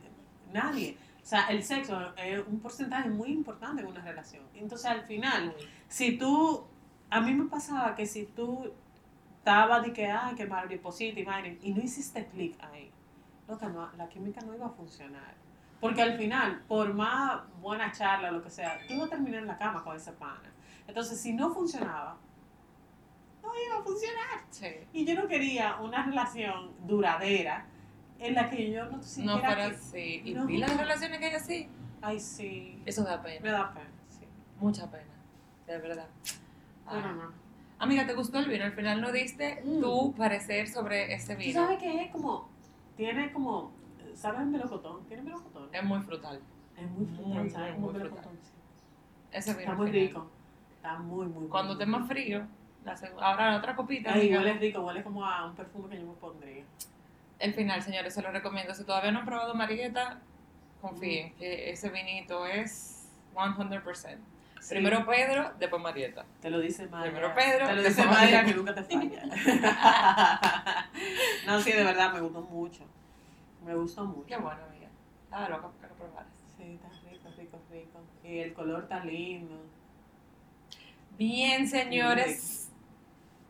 nadie. 0.52 0.96
O 1.24 1.26
sea, 1.26 1.46
el 1.46 1.62
sexo 1.62 1.98
es 2.18 2.46
un 2.46 2.60
porcentaje 2.60 3.08
muy 3.08 3.30
importante 3.30 3.80
en 3.80 3.88
una 3.88 4.02
relación. 4.02 4.42
Entonces, 4.54 4.84
al 4.84 5.04
final, 5.04 5.56
si 5.88 6.18
tú, 6.18 6.66
a 7.08 7.22
mí 7.22 7.32
me 7.32 7.46
pasaba 7.46 7.94
que 7.94 8.06
si 8.06 8.26
tú 8.26 8.70
estabas 9.38 9.82
de 9.82 9.94
que, 9.94 10.06
ay, 10.10 10.34
que 10.34 10.44
mariposita 10.44 11.18
y 11.62 11.72
no 11.72 11.82
hiciste 11.82 12.26
clic 12.26 12.62
ahí, 12.62 12.92
loca, 13.48 13.70
no, 13.70 13.90
la 13.96 14.06
química 14.06 14.42
no 14.42 14.54
iba 14.54 14.66
a 14.66 14.70
funcionar. 14.70 15.34
Porque 15.80 16.02
al 16.02 16.18
final, 16.18 16.62
por 16.68 16.92
más 16.92 17.40
buena 17.58 17.90
charla 17.90 18.30
lo 18.30 18.42
que 18.42 18.50
sea, 18.50 18.78
tú 18.86 18.92
ibas 18.92 19.06
a 19.06 19.10
terminar 19.12 19.40
en 19.40 19.46
la 19.46 19.56
cama 19.56 19.82
con 19.82 19.96
ese 19.96 20.12
pana. 20.12 20.52
Entonces, 20.86 21.18
si 21.18 21.32
no 21.32 21.54
funcionaba, 21.54 22.18
no 23.42 23.48
iba 23.66 23.78
a 23.78 23.82
funcionar. 23.82 24.44
Sí. 24.50 24.66
Y 24.92 25.06
yo 25.06 25.14
no 25.14 25.26
quería 25.26 25.76
una 25.80 26.04
relación 26.04 26.72
duradera 26.86 27.66
en 28.18 28.34
la 28.34 28.48
que 28.50 28.70
yo 28.70 28.84
no 28.86 28.96
No 28.98 29.02
sintiera 29.02 29.38
fuera 29.40 29.68
que... 29.70 29.74
así. 29.76 30.22
Y 30.24 30.34
No. 30.34 30.46
de 30.46 30.66
relaciones 30.66 31.18
que 31.18 31.24
hay 31.26 31.34
así. 31.34 31.68
Ay, 32.02 32.20
sí. 32.20 32.82
Eso 32.86 33.02
da 33.04 33.18
Me 33.18 33.38
pena. 33.40 33.52
da 33.52 33.72
pena, 33.74 33.90
sí. 34.08 34.26
Mucha 34.60 34.90
pena. 34.90 35.04
De 35.66 35.78
verdad. 35.78 36.06
Pero 36.88 37.00
Ah. 37.08 37.12
no. 37.12 37.44
Amiga, 37.78 38.06
¿te 38.06 38.14
gustó 38.14 38.38
el 38.38 38.48
vino? 38.48 38.64
Al 38.64 38.72
final 38.72 39.00
no 39.00 39.10
diste 39.12 39.62
Mm. 39.64 39.80
tu 39.80 40.14
parecer 40.14 40.68
sobre 40.68 41.12
ese 41.14 41.34
¿Tú 41.34 41.40
vino. 41.40 41.52
sabes 41.62 41.78
que 41.78 42.02
es 42.04 42.10
como... 42.12 42.48
Tiene 42.96 43.32
como... 43.32 43.72
¿Sabes 44.14 44.42
el 44.42 44.46
melocotón? 44.46 45.04
¿Tiene 45.08 45.22
melocotón? 45.24 45.68
Es 45.72 45.82
muy 45.82 46.00
frutal. 46.00 46.40
Es 46.76 46.88
muy 46.90 47.06
muy, 47.06 47.16
frutal, 47.16 47.50
¿sabes? 47.50 47.78
muy, 47.78 47.92
muy 47.92 47.98
melocotón, 48.02 48.32
sí. 48.42 48.50
Ese 49.32 49.50
vino. 49.52 49.60
Está 49.62 49.74
muy 49.74 49.90
final. 49.90 50.06
rico. 50.06 50.30
Está 50.76 50.98
muy, 50.98 51.26
muy 51.26 51.48
Cuando 51.48 51.72
esté 51.72 51.86
muy 51.86 51.98
más 52.00 52.08
frío, 52.08 52.46
la 52.84 52.94
ahora 53.20 53.50
la 53.52 53.56
otra 53.58 53.74
copita. 53.74 54.12
Ay, 54.12 54.20
amiga. 54.28 54.38
huele 54.38 54.52
rico, 54.54 54.80
huele 54.82 55.02
como 55.02 55.24
a 55.26 55.46
un 55.46 55.54
perfume 55.56 55.88
que 55.88 56.00
yo 56.00 56.06
me 56.06 56.12
pondría. 56.14 56.64
El 57.44 57.52
final, 57.52 57.82
señores, 57.82 58.14
se 58.14 58.22
lo 58.22 58.30
recomiendo. 58.30 58.74
Si 58.74 58.84
todavía 58.84 59.12
no 59.12 59.18
han 59.18 59.26
probado 59.26 59.54
Marieta, 59.54 60.18
confíen 60.80 61.28
Mm. 61.34 61.36
que 61.38 61.70
ese 61.70 61.90
vinito 61.90 62.46
es 62.46 63.06
100%. 63.34 64.18
Sí. 64.60 64.70
Primero 64.70 65.04
Pedro, 65.04 65.52
después 65.58 65.82
Marieta. 65.82 66.24
Te 66.40 66.48
lo 66.48 66.58
dice 66.58 66.86
Mayra. 66.86 67.10
Primero 67.10 67.34
Pedro, 67.34 67.66
Te 67.66 67.74
lo 67.74 67.82
dice 67.82 68.02
Mayra 68.06 68.20
Mayra. 68.22 68.44
que 68.46 68.54
nunca 68.54 68.74
te 68.74 68.82
falla. 68.84 69.24
no, 71.46 71.60
sí, 71.60 71.70
de 71.72 71.84
verdad, 71.84 72.14
me 72.14 72.20
gustó 72.20 72.40
mucho. 72.40 72.84
Me 73.62 73.74
gustó 73.74 74.06
mucho. 74.06 74.26
Qué 74.26 74.36
bueno, 74.38 74.60
amiga. 74.70 74.88
Estaba 75.24 75.48
loca 75.50 75.68
porque 75.68 75.86
lo 75.88 75.94
probaras. 75.96 76.32
Sí, 76.56 76.62
está 76.82 76.88
rico, 77.10 77.28
rico, 77.36 77.60
rico. 77.70 78.00
Y 78.22 78.38
el 78.38 78.54
color 78.54 78.84
está 78.84 79.04
lindo. 79.04 79.54
Bien, 81.18 81.68
señores. 81.68 82.63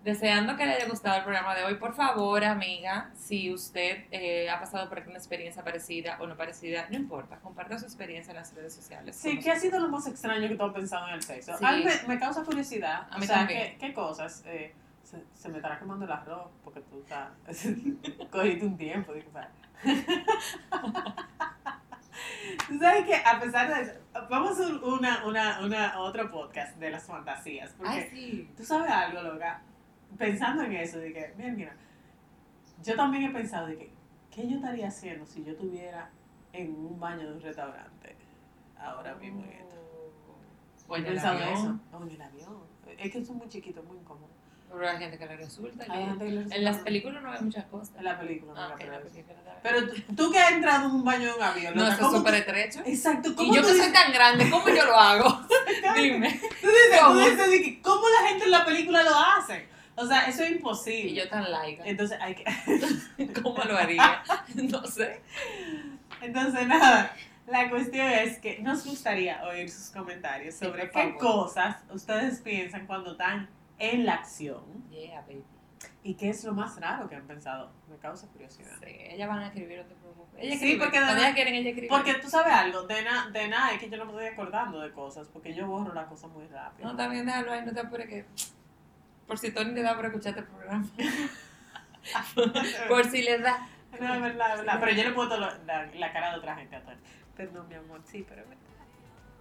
Deseando 0.05 0.55
que 0.55 0.67
le 0.67 0.75
haya 0.75 0.87
gustado 0.87 1.17
el 1.17 1.23
programa 1.23 1.55
de 1.55 1.65
hoy, 1.65 1.77
por 1.77 1.95
favor, 1.95 2.45
amiga, 2.45 3.11
si 3.15 3.51
usted 3.51 4.05
eh, 4.11 4.51
ha 4.51 4.61
pasado 4.61 4.87
por 4.87 4.99
alguna 4.99 5.17
experiencia 5.17 5.65
parecida 5.65 6.19
o 6.21 6.27
no 6.27 6.37
parecida, 6.37 6.87
no 6.91 6.97
importa, 6.97 7.39
comparta 7.39 7.79
su 7.79 7.87
experiencia 7.87 8.33
en 8.33 8.37
las 8.37 8.55
redes 8.55 8.75
sociales. 8.75 9.17
Sí, 9.17 9.41
¿qué 9.41 9.51
ha 9.51 9.59
sido 9.59 9.81
lo 9.81 9.89
más 9.89 10.07
extraño 10.07 10.47
que 10.47 10.57
tú 10.57 10.65
has 10.65 10.75
pensado 10.75 11.09
en 11.09 11.15
el 11.15 11.23
sexo? 11.23 11.57
Sí. 11.57 11.65
A 11.65 11.73
mí 11.73 11.85
me, 11.85 11.93
me 12.07 12.21
causa 12.21 12.45
curiosidad. 12.45 13.07
A 13.11 13.17
mí 13.17 13.25
o 13.25 13.27
sea. 13.27 13.47
¿qué, 13.47 13.79
qué 13.81 13.95
cosas? 13.95 14.45
Eh, 14.45 14.75
se, 15.03 15.25
se 15.33 15.49
me 15.49 15.57
estará 15.57 15.79
quemando 15.79 16.05
el 16.05 16.13
arroz 16.13 16.51
porque 16.63 16.81
tú 16.81 17.01
estás. 17.01 17.31
Cogiste 18.31 18.67
un 18.67 18.77
tiempo. 18.77 19.15
Digo. 19.15 19.31
Tú 22.69 22.79
sabes 22.79 23.05
que 23.07 23.17
a 23.17 23.41
pesar 23.41 23.75
de 23.75 23.83
eso, 23.83 23.93
vamos 24.31 24.59
a 24.61 24.67
una, 24.87 25.27
una, 25.27 25.61
una, 25.61 25.99
otro 26.01 26.31
podcast 26.31 26.77
de 26.77 26.91
las 26.91 27.05
fantasías. 27.05 27.73
Porque 27.77 27.93
Ay, 27.93 28.09
sí. 28.11 28.51
tú 28.57 28.65
sabes 28.65 28.91
algo, 28.91 29.23
loca. 29.23 29.61
Pensando 30.19 30.63
en 30.63 30.73
eso, 30.73 30.99
de 30.99 31.13
que, 31.13 31.35
mira, 31.37 31.53
mira, 31.53 31.77
yo 32.83 32.95
también 32.97 33.25
he 33.25 33.31
pensado 33.31 33.67
de 33.67 33.77
que, 33.79 33.91
¿qué 34.31 34.49
yo 34.49 34.57
estaría 34.57 34.89
haciendo 34.89 35.27
si 35.27 35.43
yo 35.45 35.53
estuviera 35.53 36.11
en 36.53 36.71
un 36.75 36.99
baño 37.01 37.27
de 37.29 37.33
un 37.35 37.41
restaurante 37.41 38.17
ahora 38.79 39.15
mismo 39.17 39.43
en 39.45 39.51
esto? 39.53 39.75
O 40.87 40.97
He 40.97 41.01
en 41.01 41.07
el 41.07 41.19
avión. 41.19 41.49
eso. 41.49 41.81
O 41.93 42.03
en 42.03 42.11
el 42.11 42.23
avión. 42.23 42.59
Es 42.99 43.11
que 43.13 43.25
son 43.25 43.37
muy 43.39 43.49
chiquitos, 43.49 43.85
muy 43.85 43.97
incómodos. 43.97 44.31
Pero 44.71 44.89
hay 44.89 44.99
gente 44.99 45.17
que 45.19 45.27
le 45.27 45.37
resulta. 45.37 45.85
Hay 45.89 46.05
gente 46.07 46.25
que 46.25 46.31
le 46.31 46.37
En 46.41 46.45
resulta 46.45 46.63
las 46.63 46.75
mal. 46.77 46.85
películas 46.85 47.23
no 47.23 47.33
hay 47.33 47.41
muchas 47.43 47.65
cosas. 47.67 47.97
En 47.97 48.05
la 48.05 48.19
película, 48.19 48.53
no 48.55 48.61
Ah, 48.61 48.69
la 48.69 48.75
ok, 48.75 48.81
en 48.83 48.91
la 48.91 48.99
película. 48.99 49.25
película 49.25 49.55
también. 49.55 49.61
Pero 49.63 49.89
tú, 49.89 50.15
tú 50.15 50.33
que 50.33 50.39
has 50.39 50.53
entrado 50.53 50.89
en 50.89 50.95
un 50.97 51.05
baño 51.05 51.27
de 51.27 51.33
un 51.35 51.43
avión, 51.43 51.75
No, 51.77 51.83
eso 51.85 51.93
es 51.93 51.99
¿cómo 52.01 52.17
súper 52.19 52.35
estrecho. 52.35 52.81
Exacto, 52.85 53.35
¿cómo 53.37 53.53
Y 53.53 53.57
yo 53.57 53.63
que 53.63 53.69
soy 53.75 53.93
tan 53.93 54.13
grande, 54.13 54.51
¿cómo 54.51 54.69
yo 54.69 54.85
lo 54.85 54.97
hago? 54.97 55.41
Dime. 55.97 56.29
Tú 56.61 56.67
dices, 56.69 57.01
tú 57.01 57.07
¿Cómo? 57.07 57.21
dices 57.21 57.51
de 57.51 57.63
que, 57.63 57.81
¿cómo 57.83 58.03
la 58.21 58.29
gente 58.29 58.45
en 58.45 58.51
la 58.51 58.65
película 58.65 59.03
lo 59.05 59.17
hace? 59.17 59.69
O 59.97 60.07
sea, 60.07 60.27
eso 60.29 60.43
es 60.43 60.51
imposible. 60.53 61.11
Y 61.13 61.15
yo 61.15 61.29
tan 61.29 61.51
laica. 61.51 61.85
Entonces 61.87 62.19
hay 62.21 62.35
que... 62.35 62.45
¿Cómo 63.43 63.63
lo 63.65 63.77
haría? 63.77 64.23
No 64.55 64.85
sé. 64.87 65.21
Entonces, 66.21 66.67
nada, 66.67 67.15
la 67.47 67.69
cuestión 67.71 68.07
es 68.09 68.39
que 68.39 68.59
nos 68.61 68.85
gustaría 68.87 69.43
oír 69.45 69.71
sus 69.71 69.91
comentarios 69.91 70.55
Sí, 70.55 70.65
sobre 70.65 70.91
qué 70.91 71.17
cosas 71.19 71.77
ustedes 71.93 72.41
piensan 72.41 72.87
cuando 72.87 73.13
están 73.13 73.49
en 73.79 74.07
la 74.07 74.15
acción 74.15 74.63
Yeah, 74.91 75.21
baby. 75.23 75.45
y 76.03 76.15
qué 76.15 76.31
es 76.31 76.45
lo 76.45 76.53
más 76.55 76.81
raro 76.81 77.09
que 77.09 77.17
han 77.17 77.27
pensado. 77.27 77.71
Me 77.91 77.97
causa 77.99 78.27
curiosidad. 78.29 78.71
Sí, 78.83 78.91
ellas 78.99 79.29
van 79.29 79.41
a 79.41 79.47
escribir, 79.49 79.79
no 79.79 79.85
te 79.85 79.95
preocupes. 79.97 80.35
Ellas 80.43 80.59
Sí, 80.59 80.65
escriben. 80.73 80.79
porque 80.81 80.99
ellas 80.99 81.35
quieren, 81.35 81.55
ellas 81.55 81.67
escriben. 81.71 81.89
Porque 81.91 82.15
tú 82.15 82.29
sabes 82.31 82.53
algo, 82.53 82.83
de 82.83 83.03
nada 83.03 83.31
de 83.31 83.49
nada 83.49 83.73
es 83.73 83.81
que 83.81 83.91
yo 83.91 83.97
no 83.99 84.07
me 84.07 84.13
estoy 84.13 84.27
acordando 84.27 84.81
de 84.81 84.93
cosas, 84.93 85.29
porque 85.33 85.53
yo 85.55 85.67
borro 85.67 85.93
las 85.93 86.07
cosas 86.07 86.31
muy 86.31 86.47
rápido. 86.47 86.89
No, 86.91 86.97
también 86.97 87.27
déjalo 87.27 87.53
ahí, 87.53 87.65
no 87.67 87.73
te 87.73 87.81
apures 87.81 88.09
que... 88.09 88.25
Por 89.27 89.39
si 89.39 89.51
Tony 89.51 89.73
le 89.73 89.83
da 89.83 89.97
por 89.97 90.07
escuchar 90.07 90.39
este 90.39 90.43
programa. 90.43 90.87
por 92.89 93.05
si 93.07 93.23
les 93.23 93.43
da. 93.43 93.67
No, 94.01 94.15
es 94.15 94.21
verdad, 94.21 94.53
es 94.53 94.59
verdad. 94.59 94.81
Pero 94.81 94.93
yo 94.93 95.05
le 95.05 95.11
puedo 95.13 95.39
la, 95.39 95.59
la, 95.67 95.87
la 95.87 96.13
cara 96.13 96.33
de 96.33 96.39
otra 96.39 96.57
gente 96.57 96.77
atrás. 96.77 96.99
Perdón, 97.37 97.69
mi 97.69 97.75
amor, 97.75 98.01
sí, 98.05 98.25
pero 98.29 98.43
es 98.43 98.49
verdad. 98.49 98.65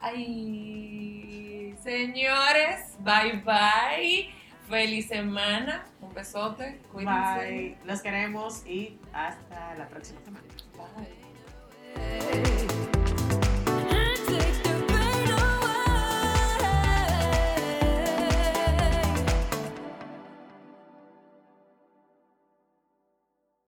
Ay, 0.02 1.76
señores, 1.82 2.98
bye 3.00 3.42
bye. 3.46 4.30
Feliz 4.70 5.08
semana. 5.08 5.86
Un 6.02 6.14
besote. 6.14 6.82
Cuídense. 6.92 7.40
Bye. 7.40 7.78
Los 7.86 8.02
queremos 8.02 8.66
y 8.68 9.00
hasta 9.14 9.76
la 9.76 9.88
próxima 9.88 10.20
semana. 10.22 10.46
Bye. 10.76 12.53